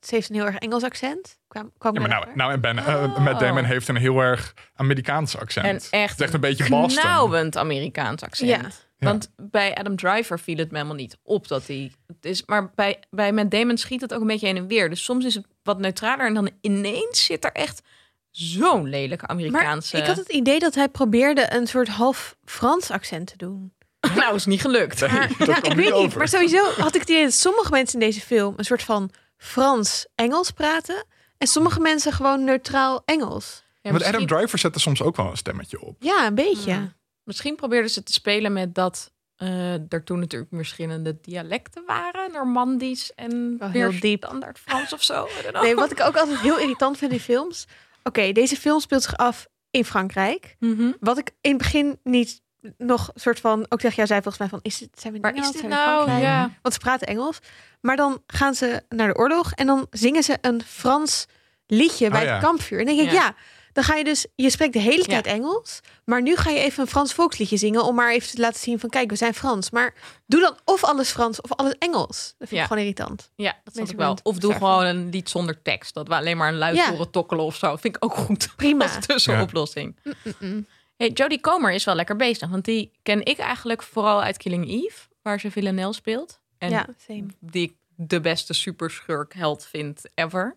[0.00, 1.38] ze heeft een heel erg Engels accent.
[1.48, 3.18] Kwam, kwam Ja, maar nou, nou en Ben, eh, Oh.
[3.18, 5.66] Matt Damon heeft een heel erg Amerikaans accent.
[5.66, 7.02] En Het echt, is echt een beetje Boston.
[7.02, 8.50] knauwend Amerikaans accent.
[8.50, 8.70] Ja.
[8.98, 9.08] Ja.
[9.08, 11.92] Want bij Adam Driver viel het me helemaal niet op dat hij...
[12.06, 14.90] Het is, maar bij, bij Matt Damon schiet het ook een beetje heen en weer.
[14.90, 17.82] Dus soms is het wat neutraler en dan ineens zit er echt
[18.30, 19.96] zo'n lelijke maar Amerikaanse...
[19.96, 23.72] ik had het idee dat hij probeerde een soort half Frans accent te doen.
[24.16, 25.00] Nou, is niet gelukt.
[25.00, 26.18] Nee, Maar, ik niet weet niet, over.
[26.18, 29.10] maar sowieso had ik het idee dat sommige mensen in deze film een soort van
[29.36, 31.04] Frans-Engels praten.
[31.38, 33.62] En sommige mensen gewoon neutraal Engels.
[33.82, 35.96] Ja, Want Adam Driver zette soms ook wel een stemmetje op.
[35.98, 36.70] Ja, een beetje.
[36.70, 36.92] Ja.
[37.24, 39.12] misschien probeerden ze te spelen met dat...
[39.36, 42.32] eh er toen natuurlijk verschillende dialecten waren.
[42.32, 44.24] Normandisch en heel diep.
[44.24, 45.28] standaard Frans of zo.
[45.60, 47.66] Nee, wat ik ook altijd heel irritant vind in films.
[48.02, 50.56] Oké, deze film speelt zich af in Frankrijk.
[50.58, 50.92] Mhm.
[51.00, 52.40] Wat ik in het begin niet
[52.78, 55.18] nog een soort van ook tegen jou zei volgens mij van is het zijn we
[55.18, 56.20] in Waar is dit Zijn we in nou?
[56.20, 56.50] Ja.
[56.62, 57.38] Want ze praten Engels.
[57.80, 61.26] Maar dan gaan ze naar de oorlog en dan zingen ze een Frans
[61.66, 62.32] liedje bij Oh, ja.
[62.34, 62.78] het kampvuur.
[62.80, 63.22] En dan denk ik, Ja.
[63.22, 63.34] ja.
[63.72, 66.82] dan ga je dus, je spreekt de hele tijd Engels, maar nu ga je even
[66.82, 69.70] een Frans volksliedje zingen om maar even te laten zien van, kijk, we zijn Frans.
[69.70, 69.94] Maar
[70.26, 72.34] doe dan of alles Frans of alles Engels.
[72.38, 72.60] Dat vind Ja.
[72.60, 73.30] ik gewoon irritant.
[73.36, 74.18] Ja, dat Mensen ik wel.
[74.22, 75.94] Of doe gewoon een lied zonder tekst.
[75.94, 76.90] Dat we alleen maar een luid Ja.
[76.90, 77.76] horen tokkelen of zo.
[77.76, 78.48] Vind ik ook goed.
[78.56, 78.84] Prima.
[78.84, 79.96] Als tussenoplossing.
[80.40, 80.66] Mm-mm.
[81.02, 82.48] Hey, Jodie Comer is wel lekker bezig.
[82.48, 85.08] Want die ken ik eigenlijk vooral uit Killing Eve.
[85.22, 86.40] Waar ze Villanelle speelt.
[86.58, 87.26] En ja, same.
[87.40, 90.54] die ik de beste superschurk held vind ever.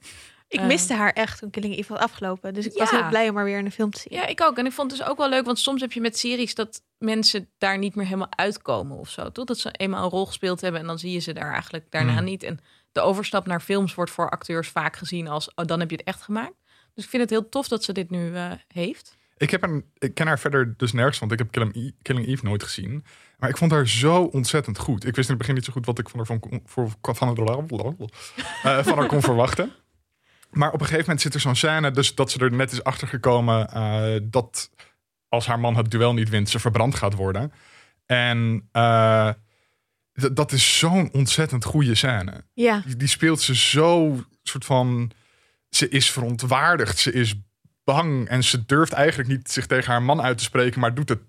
[0.47, 2.53] Ik miste haar echt toen Killing Eve was afgelopen.
[2.53, 4.19] Dus ik was heel blij om haar weer in de film te zien.
[4.19, 4.57] Ja, ik ook.
[4.57, 5.45] En ik vond het dus ook wel leuk.
[5.45, 9.31] Want soms heb je met series dat mensen daar niet meer helemaal uitkomen of zo.
[9.31, 10.81] Totdat ze eenmaal een rol gespeeld hebben.
[10.81, 12.25] En dan zie je ze daar eigenlijk daarna Mm.
[12.25, 12.43] niet.
[12.43, 12.59] En
[12.91, 15.53] de overstap naar films wordt voor acteurs vaak gezien als...
[15.55, 16.63] Oh, dan heb je het echt gemaakt.
[16.93, 19.15] Dus ik vind het heel tof dat ze dit nu eh, heeft.
[19.37, 22.27] Ik, heb een, ik ken haar verder dus nergens, want ik heb Killing Eve, Killing
[22.27, 23.05] Eve nooit gezien.
[23.37, 25.05] Maar ik vond haar zo ontzettend goed.
[25.05, 27.35] Ik wist in het begin niet zo goed wat ik van haar, van, voor, van,
[28.63, 29.71] eh, van haar kon verwachten.
[30.51, 32.83] Maar op een gegeven moment zit er zo'n scène, dus dat ze er net is
[32.83, 34.69] achter gekomen eh, dat
[35.29, 37.51] als haar man het duel niet wint, ze verbrand gaat worden.
[38.05, 39.29] En eh,
[40.13, 42.45] dat is zo'n ontzettend goede scène.
[42.53, 42.81] Ja.
[42.85, 45.11] Die, die speelt ze zo soort van.
[45.69, 47.35] Ze is verontwaardigd, ze is
[47.85, 51.09] bang en ze durft eigenlijk niet zich tegen haar man uit te spreken, maar doet
[51.09, 51.19] het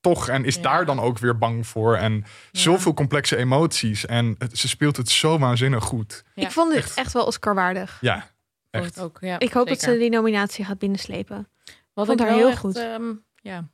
[0.00, 0.62] toch en is Ja.
[0.62, 1.96] daar dan ook weer bang voor.
[1.96, 6.24] En zoveel complexe emoties en het- ze speelt het zo waanzinnig goed.
[6.34, 6.96] Ja, ik vond het echt.
[6.96, 7.98] echt, wel Oscar-waardig.
[8.00, 8.30] Ja,
[8.70, 8.96] echt.
[8.96, 9.18] ik ook.
[9.20, 11.48] Ja, Ik hoop dat ze die nominatie gaat binnenslepen.
[11.94, 12.76] Wat vond ik haar heel echt, goed.
[12.76, 13.68] ehm, ja.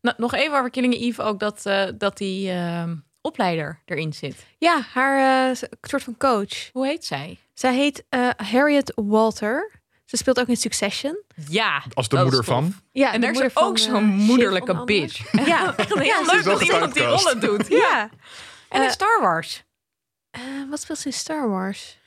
[0.00, 4.46] Nou, nog even over Killing Eve ook dat, eh, dat die ehm, opleider erin zit.
[4.58, 6.70] Ja, haar eh, soort van coach.
[6.72, 7.38] Hoe heet zij?
[7.54, 9.70] Zij heet eh, Harriet Walter.
[10.16, 11.18] Ze speelt ook in Succession.
[11.48, 12.74] Ja, Als de moeder van.
[12.92, 15.32] Ja, En daar is ook eh, zo'n moederlijke bitch.
[15.46, 17.68] Ja, Echt heel Ja, leuk dat iemand die rollen doet.
[17.68, 17.76] Ja.
[17.76, 18.10] ja.
[18.68, 19.64] En in Eh, Star Wars.
[20.30, 20.40] Eh,
[20.70, 21.98] wat speelt ze in Star Wars?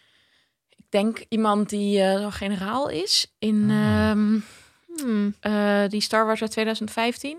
[0.69, 4.39] Ik denk iemand die eh, zo'n generaal is in ehm,
[5.01, 5.35] Hmm.
[5.39, 7.37] eh, die Star Wars uit 2015.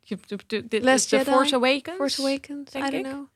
[0.00, 1.30] Je- de- de- de- Last The Jedi?
[1.30, 1.96] Force Awakens.
[1.96, 2.70] Force Awakens?
[2.70, 3.12] denk I don't ik.
[3.12, 3.26] know.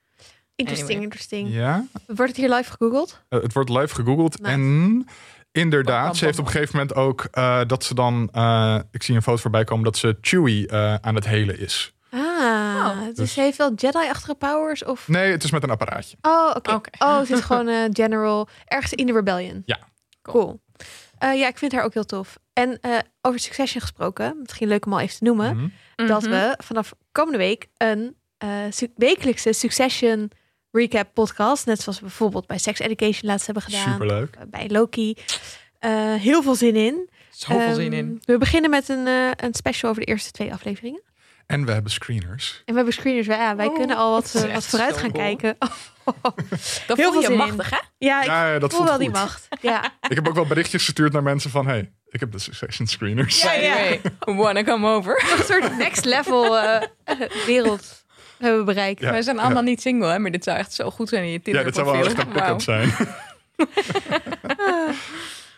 [0.57, 1.05] Interesting, Anyway.
[1.05, 1.55] interesting.
[1.55, 3.21] Ja, Wordt het hier live gegoogeld?
[3.29, 4.39] Het wordt live gegoogeld.
[4.41, 4.53] Nice.
[4.53, 5.07] En
[5.59, 8.29] inderdaad, ze heeft op een gegeven moment ook eh, dat ze dan.
[8.33, 11.93] eh, ik zie een foto voorbij komen dat ze Chewie eh, aan het helen is.
[12.11, 14.85] Ah, Oh, dus dus- ze heeft wel Jedi-achtige powers?
[14.85, 15.09] Of...
[15.09, 16.17] Nee, het is met een apparaatje.
[16.23, 16.73] Oh, oké.
[16.73, 16.91] Oké.
[17.05, 19.63] Oh, ze is gewoon eh, general ergens in de rebellion.
[19.65, 19.79] Ja.
[20.23, 20.61] Cool.
[21.19, 22.39] Eh, ja, ik vind haar ook heel tof.
[22.53, 26.07] En eh, over Succession gesproken, misschien leuk om al even te noemen, Mhm.
[26.09, 26.31] dat Mhm.
[26.31, 30.31] we vanaf komende week een eh, su- wekelijkse Succession
[30.75, 34.35] recap podcast, net zoals we bijvoorbeeld bij Sex Education laatst hebben gedaan, Superleuk.
[34.35, 35.17] eh, bij Loki,
[35.79, 37.09] eh, heel veel zin in.
[37.31, 38.23] Zoveel Ehm, zin in.
[38.25, 41.03] We beginnen met een, eh, een special over de eerste twee afleveringen.
[41.47, 42.53] En we hebben screeners.
[42.57, 45.23] En we hebben screeners, wij, ja, wij Oh, kunnen al wat, wat vooruit gaan cool.
[45.25, 45.57] kijken.
[46.87, 47.37] Dat heel voel je in.
[47.37, 47.79] machtig, hè?
[47.99, 49.49] Ja, ik Ja, dat voel voelt wel die macht.
[49.61, 49.85] Ja.
[50.09, 51.67] Ik heb ook wel berichtjes gestuurd naar mensen van...
[51.67, 53.43] hey, ik heb de Succession screeners.
[53.43, 53.97] Ja, ja.
[54.19, 55.25] Wanna come over.
[55.39, 56.83] een soort next level eh,
[57.47, 58.04] wereld
[58.45, 59.01] hebben we bereikt.
[59.01, 59.11] Ja.
[59.11, 60.19] Wij zijn allemaal niet single, hè?
[60.19, 62.19] Maar dit zou echt zo goed zijn in je Ja, Tinder dit zou wel echt
[62.19, 62.93] een pick-up zijn.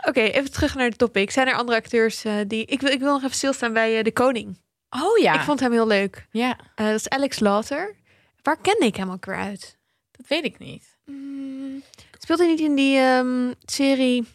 [0.09, 1.31] Oké, even terug naar de topic.
[1.31, 2.65] Zijn er andere acteurs eh, die...
[2.65, 4.59] Ik wil, ik wil nog even stilstaan bij eh, De Koning.
[4.91, 5.35] Oh ja.
[5.35, 6.27] Ik vond hem heel leuk.
[6.31, 7.95] Ja, Eh, dat is Alex Lauter.
[8.43, 9.77] Waar kende ik hem ook weer uit?
[10.11, 10.97] dat weet ik niet.
[11.05, 11.83] Mm,
[12.19, 14.27] speelt hij niet in die ehm, serie...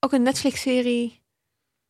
[0.00, 1.20] Ook een Netflix-serie?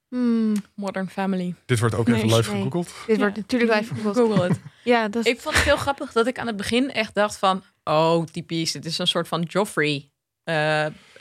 [0.09, 1.55] Hmm, Modern Family.
[1.67, 2.59] Dit wordt ook Nee, even live nee.
[2.63, 2.87] gegoogeld.
[3.07, 3.23] dit Ja.
[3.23, 4.17] wordt natuurlijk live gegoogeld.
[4.29, 4.61] Google het.
[4.85, 5.33] Ja, dat is...
[5.33, 7.63] ik vond het heel grappig dat ik aan het begin echt dacht van...
[7.85, 8.73] Oh, typisch.
[8.73, 10.11] Het is een soort van Joffrey.
[10.45, 10.55] Eh,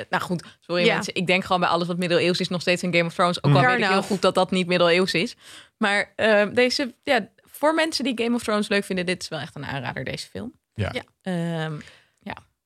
[0.09, 0.93] nou goed, sorry Ja.
[0.93, 1.15] mensen.
[1.15, 3.43] Ik denk gewoon bij alles wat middeleeuws is nog steeds in Game of Thrones.
[3.43, 3.65] Ook al Mm.
[3.67, 5.35] weet ik heel goed dat dat niet middeleeuws is.
[5.77, 9.05] Maar eh, deze, ja, voor mensen die Game of Thrones leuk vinden...
[9.05, 10.53] Dit is wel echt een aanrader, deze film.
[10.73, 10.91] Ja.
[10.93, 11.03] Ja.
[11.21, 11.77] Ehm,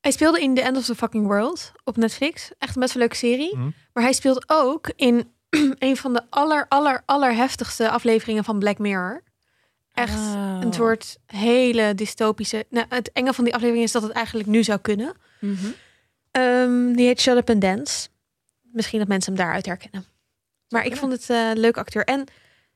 [0.02, 2.52] Hij speelde in The End of the Fucking World op Netflix.
[2.58, 3.56] Echt een best wel leuke serie.
[3.58, 3.70] Mhm.
[3.94, 5.32] Maar hij speelt ook in
[5.80, 9.24] een van de aller, aller, aller heftigste afleveringen van Black Mirror.
[9.94, 10.58] Echt Oh.
[10.62, 12.66] een soort hele dystopische...
[12.70, 15.14] Nou, het enge van die aflevering is dat het eigenlijk nu zou kunnen.
[15.40, 15.66] Mhm.
[16.32, 18.08] Ehm, die heet Shut Up and Dance.
[18.62, 20.06] Misschien dat mensen hem daaruit herkennen.
[20.70, 22.04] Maar ik vond het eh, een leuk acteur.
[22.04, 22.26] En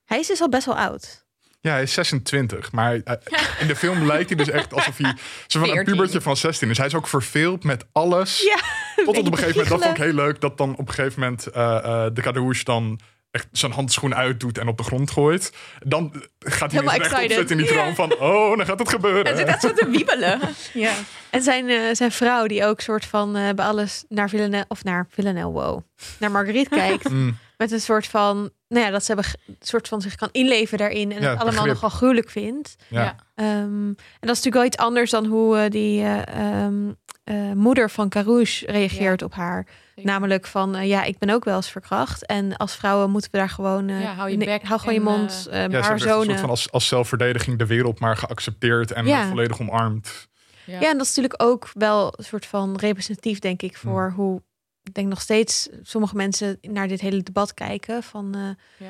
[0.06, 1.26] hij is dus al best wel oud.
[1.62, 2.72] Ja, hij is 26.
[2.72, 3.14] Maar eh,
[3.62, 5.14] in de film lijkt hij dus echt alsof hij...
[5.48, 5.94] Zo van een 14.
[5.94, 6.78] pubertje van 16 is.
[6.78, 8.42] Hij is ook verveeld met alles.
[8.42, 8.60] Ja,
[8.96, 11.20] Tot op een gegeven moment, dat vond ik heel leuk, dat dan op een gegeven
[11.20, 13.00] moment eh, eh, de kadouche dan
[13.32, 15.54] echt zijn handschoen uitdoet en op de grond gooit.
[15.84, 17.38] Dan gaat hij Helemaal rechtop excited.
[17.38, 17.94] zitten in die Ja.
[17.96, 19.26] van, oh, dan gaat het gebeuren.
[19.26, 20.40] Hij zit echt zo te wiebelen.
[20.74, 20.94] Ja.
[21.30, 24.66] En zijn, eh, zijn vrouw die ook soort van bij alles naar Villanelle...
[24.68, 25.82] Of naar Villanelle, wow.
[26.20, 27.10] Naar Marguerite kijkt.
[27.10, 27.38] Mm.
[27.58, 30.78] Met een soort van, nou ja, dat ze hebben een soort van zich kan inleven
[30.78, 31.74] daarin en Ja, het allemaal begrip.
[31.74, 32.76] nogal gruwelijk vindt.
[32.88, 33.16] Ja.
[33.36, 33.48] Ehm,
[33.88, 36.92] en dat is natuurlijk wel iets anders dan hoe eh, die eh, ehm,
[37.24, 39.68] eh, moeder van Carouche reageert op haar.
[39.96, 40.12] Zeker.
[40.12, 42.26] Namelijk van, ja, ik ben ook wel eens verkracht.
[42.26, 43.88] En als vrouwen moeten we daar gewoon...
[43.88, 45.48] Ja, hou je bek hou gewoon je mond.
[45.52, 49.28] Ja, ze haar een soort van als, als zelfverdediging de wereld maar geaccepteerd en Ja.
[49.28, 50.28] volledig omarmd.
[50.66, 50.80] Ja.
[50.80, 54.42] Ja, en dat is natuurlijk ook wel een soort van representatief, denk ik, voor hoe
[54.86, 58.04] ik denk nog steeds sommige mensen naar dit hele debat kijken.
[58.04, 58.88] Van eh,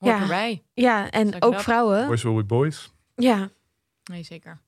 [0.00, 0.20] Ja.
[0.20, 0.62] erbij.
[0.74, 2.06] ja, en ook vrouwen.
[2.06, 2.90] Boys will be boys.
[3.16, 3.50] Ja,
[4.04, 4.60] Nee, zeker.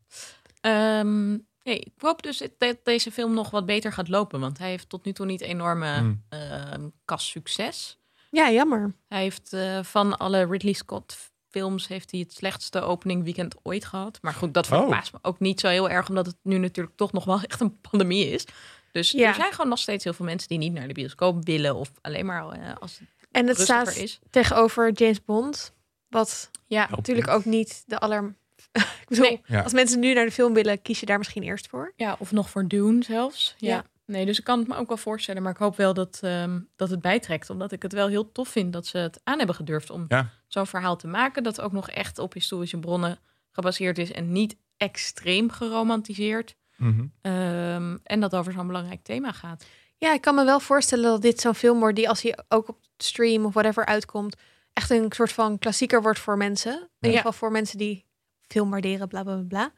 [0.60, 1.30] Ehm,
[1.62, 4.40] nee, ik hoop dus dat deze film nog wat beter gaat lopen.
[4.40, 6.22] Want hij heeft tot nu toe niet enorme Hmm.
[6.28, 7.98] ehm kas succes.
[8.30, 8.94] ja, jammer.
[9.08, 13.84] Hij heeft eh, van alle Ridley Scott films heeft hij het slechtste opening weekend ooit
[13.84, 14.18] gehad.
[14.22, 14.78] Maar goed, dat Oh.
[14.78, 17.60] verbaast me ook niet zo heel erg, omdat het nu natuurlijk toch nog wel echt
[17.60, 18.44] een pandemie is.
[18.92, 19.28] Dus Ja.
[19.28, 21.90] er zijn gewoon nog steeds heel veel mensen die niet naar de bioscoop willen of
[22.00, 24.18] alleen maar eh, als het En het rustiger staat is.
[24.30, 25.72] tegenover James Bond.
[26.08, 28.34] Wat Ja, natuurlijk ook niet de aller...
[28.72, 29.40] ik bedoel, Nee.
[29.46, 29.62] Ja.
[29.62, 31.92] als mensen nu naar de film willen, kies je daar misschien eerst voor.
[31.96, 33.54] Ja, of nog voor Dune zelfs.
[33.58, 33.68] Ja.
[33.68, 33.84] Ja.
[34.06, 35.42] Nee, dus ik kan het me ook wel voorstellen.
[35.42, 37.50] Maar ik hoop wel dat, ehm, dat het bijtrekt.
[37.50, 40.30] Omdat ik het wel heel tof vind dat ze het aan hebben gedurfd om Ja.
[40.46, 41.42] zo'n verhaal te maken.
[41.42, 43.18] Dat ook nog echt op historische bronnen
[43.50, 44.12] gebaseerd is.
[44.12, 46.54] En niet extreem geromantiseerd.
[46.82, 47.06] Mhm.
[47.20, 49.64] Ehm, en dat over zo'n belangrijk thema gaat.
[49.96, 52.68] Ja, ik kan me wel voorstellen dat dit zo'n film wordt die als hij ook
[52.68, 54.36] op stream of whatever uitkomt,
[54.72, 56.72] echt een soort van klassieker wordt voor mensen.
[56.72, 58.04] In ieder geval voor mensen die
[58.48, 59.72] film waarderen, bla bla bla, bla.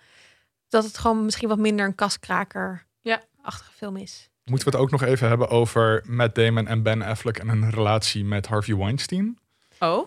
[0.69, 3.23] Dat het gewoon misschien wat minder een kaskraker Ja.
[3.43, 4.31] achtige film is.
[4.45, 7.71] Moeten we het ook nog even hebben over Matt Damon en Ben Affleck en hun
[7.71, 9.39] relatie met Harvey Weinstein?
[9.79, 10.07] Oh?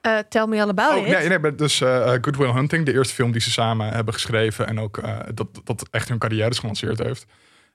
[0.00, 1.28] Eh, tell me all about Oh, it.
[1.28, 4.14] nee, nee, dus eh, eh, Good Will Hunting, de eerste film die ze samen hebben
[4.14, 7.26] geschreven en ook eh, dat, dat echt hun carrières gelanceerd heeft,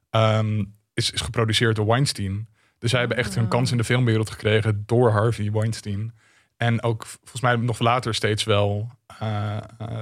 [0.09, 0.63] ehm,
[0.93, 2.47] is, is geproduceerd door Weinstein.
[2.79, 3.49] Dus zij hebben echt hun Ah.
[3.49, 6.13] kans in de filmwereld gekregen door Harvey Weinstein.
[6.57, 8.89] En ook volgens mij nog later steeds wel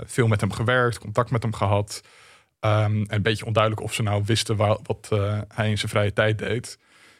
[0.06, 2.02] veel met hem gewerkt, contact met hem gehad.
[2.60, 5.10] En een beetje onduidelijk of ze nou wisten wa- wat
[5.48, 6.78] hij in zijn vrije tijd deed.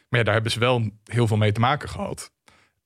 [0.08, 2.32] Maar ja, daar hebben ze wel heel veel mee te maken gehad.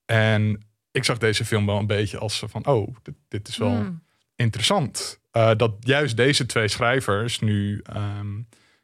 [0.05, 0.67] En
[0.97, 4.03] ik zag deze film wel een beetje als van, oh, dit, dit is wel Hmm.
[4.37, 5.21] interessant.
[5.31, 8.35] Eh, dat juist deze twee schrijvers nu ehm,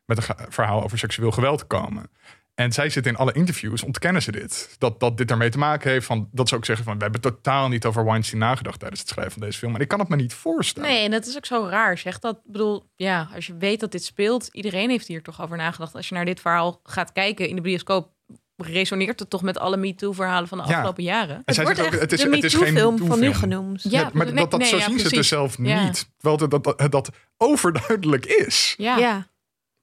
[0.04, 2.10] met een verhaal over seksueel geweld komen.
[2.54, 4.76] En zij zitten in alle interviews, ontkennen ze dit.
[4.78, 6.06] Dat, dat dit daarmee te maken heeft.
[6.06, 9.08] Van, dat ze ook zeggen van, we hebben totaal niet over Weinstein nagedacht tijdens het
[9.10, 9.74] schrijven van deze film.
[9.74, 10.88] En ik kan het me niet voorstellen.
[10.88, 11.98] Nee, en dat is ook zo raar.
[11.98, 15.56] Zeg dat, bedoel, ja, als je weet dat dit speelt, iedereen heeft hier toch over
[15.56, 15.94] nagedacht.
[15.94, 18.10] Als je naar dit verhaal gaat kijken in de bioscoop,
[18.56, 20.70] resoneert het toch met alle MeToo-verhalen van de Ja.
[20.74, 21.34] afgelopen jaren?
[21.36, 23.34] En Het zij wordt echt ook, het is, de het is geen MeToo-film van nu
[23.34, 23.82] genoemd.
[23.82, 25.84] Ja, Ja, maar nee, dat, dat, nee, zo ja, zien ze het dus zelf Ja.
[25.84, 26.08] niet.
[26.18, 28.74] Terwijl dat, dat, dat overduidelijk is.
[28.76, 29.30] Ja, Ja.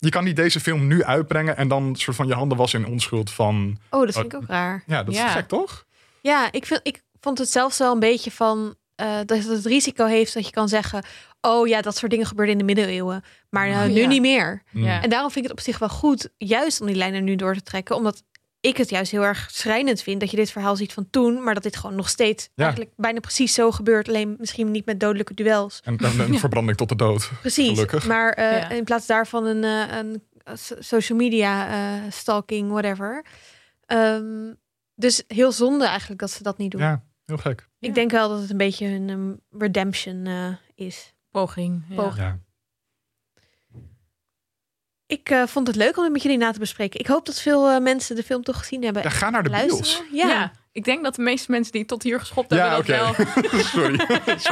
[0.01, 2.91] Je kan niet deze film nu uitbrengen en dan soort van je handen wassen in
[2.91, 3.77] onschuld van...
[3.89, 4.83] Oh, dat vind ik ook raar.
[4.85, 5.27] Ja, dat is Ja.
[5.27, 5.85] gek, toch?
[6.21, 9.65] Ja, ik, vind, ik vond het zelfs wel een beetje van eh, dat het het
[9.65, 11.03] risico heeft dat je kan zeggen:
[11.41, 14.07] Oh ja, dat soort dingen gebeurden in de middeleeuwen, maar eh, Oh, nu ja.
[14.07, 14.63] niet meer.
[14.71, 15.01] Ja.
[15.01, 17.53] En daarom vind ik het op zich wel goed, juist om die lijnen nu door
[17.53, 18.23] te trekken, omdat
[18.61, 21.53] ik het juist heel erg schrijnend vind dat je dit verhaal ziet van toen, maar
[21.53, 22.63] dat dit gewoon nog steeds Ja.
[22.63, 25.79] eigenlijk bijna precies zo gebeurt, alleen misschien niet met dodelijke duels.
[25.83, 26.39] En, en een Ja.
[26.39, 27.31] verbranding tot de dood.
[27.41, 27.69] Precies.
[27.69, 28.07] Gelukkig.
[28.07, 28.69] Maar eh, Ja.
[28.69, 30.23] in plaats daarvan een, eh, een
[30.57, 33.25] so- social media eh, stalking, whatever.
[33.85, 34.53] Ehm,
[34.95, 36.81] dus heel zonde eigenlijk dat ze dat niet doen.
[36.81, 37.67] Ja, heel gek.
[37.79, 41.13] Ik denk wel dat het een beetje hun ehm, redemption eh, is.
[41.31, 41.83] poging.
[41.89, 41.95] Ja.
[41.95, 42.47] Poging.
[45.09, 46.99] Ik eh, vond het leuk om het met jullie na te bespreken.
[46.99, 49.03] Ik hoop dat veel eh, mensen de film toch gezien hebben.
[49.03, 49.81] Ja, ga naar de Luisteren.
[49.81, 50.03] bios.
[50.11, 50.27] Ja.
[50.27, 50.51] Ja.
[50.71, 52.79] ik denk dat de meeste mensen die tot hier geschopt Ja, hebben,
[53.09, 53.15] oké.
[53.15, 53.61] dat wel.
[53.73, 53.95] Sorry.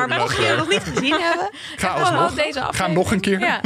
[0.08, 2.34] Maar mocht je het nog niet gezien hebben, Ga alsnog.
[2.34, 3.40] deze Ga nog een keer.
[3.40, 3.62] Ja,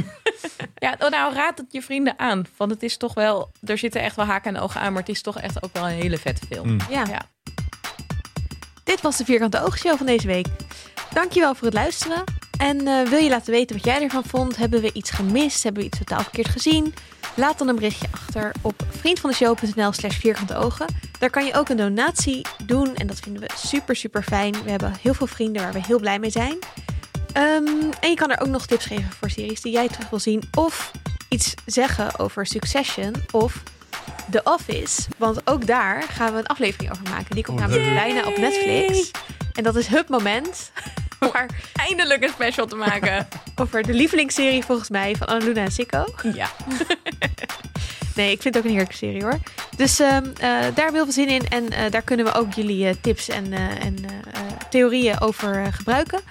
[0.76, 2.46] ja oh, nou raad het je vrienden aan.
[2.58, 5.12] Want het is toch wel, er zitten echt wel haken en ogen aan, maar het
[5.12, 6.68] is toch echt ook wel een hele vette film.
[6.70, 6.80] Mm.
[6.90, 7.04] ja.
[7.10, 7.22] Ja.
[8.84, 10.46] Dit was de Vierkante Oogshow van deze week.
[11.14, 12.24] Dankjewel voor het luisteren.
[12.62, 14.58] En eh, wil je laten weten wat jij ervan vond?
[14.58, 15.64] Hebben we iets gemist?
[15.64, 16.94] Hebben we iets totaal verkeerd gezien?
[17.36, 20.86] Laat dan een berichtje achter op vriendvandeshow.nl slash vierkante ogen.
[21.20, 24.64] Daar kan je ook een donatie doen en dat vinden we super super fijn.
[24.64, 26.58] We hebben heel veel vrienden waar we heel blij mee zijn.
[27.34, 27.66] Ehm,
[28.00, 30.44] en je kan er ook nog tips geven voor series die jij terug wil zien.
[30.58, 30.92] Of
[31.30, 33.64] iets zeggen over Succession of
[34.32, 35.02] The Office.
[35.18, 37.36] Want ook daar gaan we een aflevering over maken.
[37.36, 39.12] Die komt Oh, namelijk bijna op Netflix.
[39.54, 40.72] En dat is het moment
[41.34, 43.28] waar Eindelijk een special te maken.
[43.56, 46.06] over de lievelingsserie volgens mij van Annaluna en Sikko.
[46.34, 46.50] ja.
[48.16, 49.40] Nee, ik vind het ook een heerlijke serie hoor.
[49.76, 51.48] Dus ehm, eh, daar hebben we heel veel zin in.
[51.50, 53.96] En eh, daar kunnen we ook jullie eh, tips en, en
[54.70, 56.22] theorieën over gebruiken.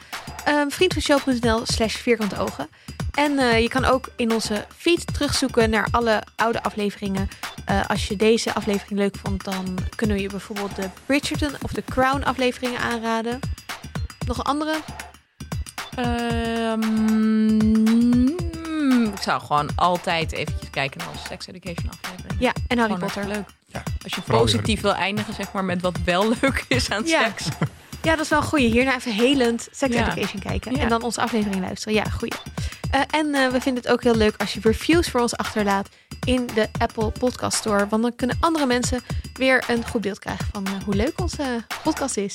[0.48, 2.68] uh, vriendvanshow.nl slash vierkante ogen.
[3.14, 7.28] En je kan ook in onze feed terugzoeken naar alle oude afleveringen.
[7.70, 11.72] Uh, als je deze aflevering leuk vond, dan kunnen we je bijvoorbeeld de Bridgerton of
[11.72, 13.40] de Crown afleveringen aanraden.
[14.26, 14.74] Nog een andere?
[15.98, 17.58] Um,
[19.14, 22.40] ik zou gewoon altijd eventjes kijken naar onze Sex Education aflevering.
[22.40, 23.32] Ja, en Harry Gewoon Potter.
[23.32, 23.48] leuk.
[23.66, 27.22] Ja, Als je positief wil eindigen, zeg maar, met wat wel leuk is aan Ja.
[27.24, 27.44] seks.
[28.02, 28.70] Ja, dat is wel een goeie.
[28.70, 30.10] Hierna even helend Sex Ja.
[30.10, 30.74] Education kijken.
[30.74, 30.80] Ja.
[30.82, 31.94] En dan onze aflevering luisteren.
[31.94, 32.32] Ja, goeie.
[32.90, 35.88] Eh, en eh, we vinden het ook heel leuk als je reviews voor ons achterlaat
[36.24, 37.86] in de Apple Podcast Store.
[37.88, 39.00] Want dan kunnen andere mensen
[39.34, 42.34] weer een goed beeld krijgen van eh, hoe leuk onze podcast is.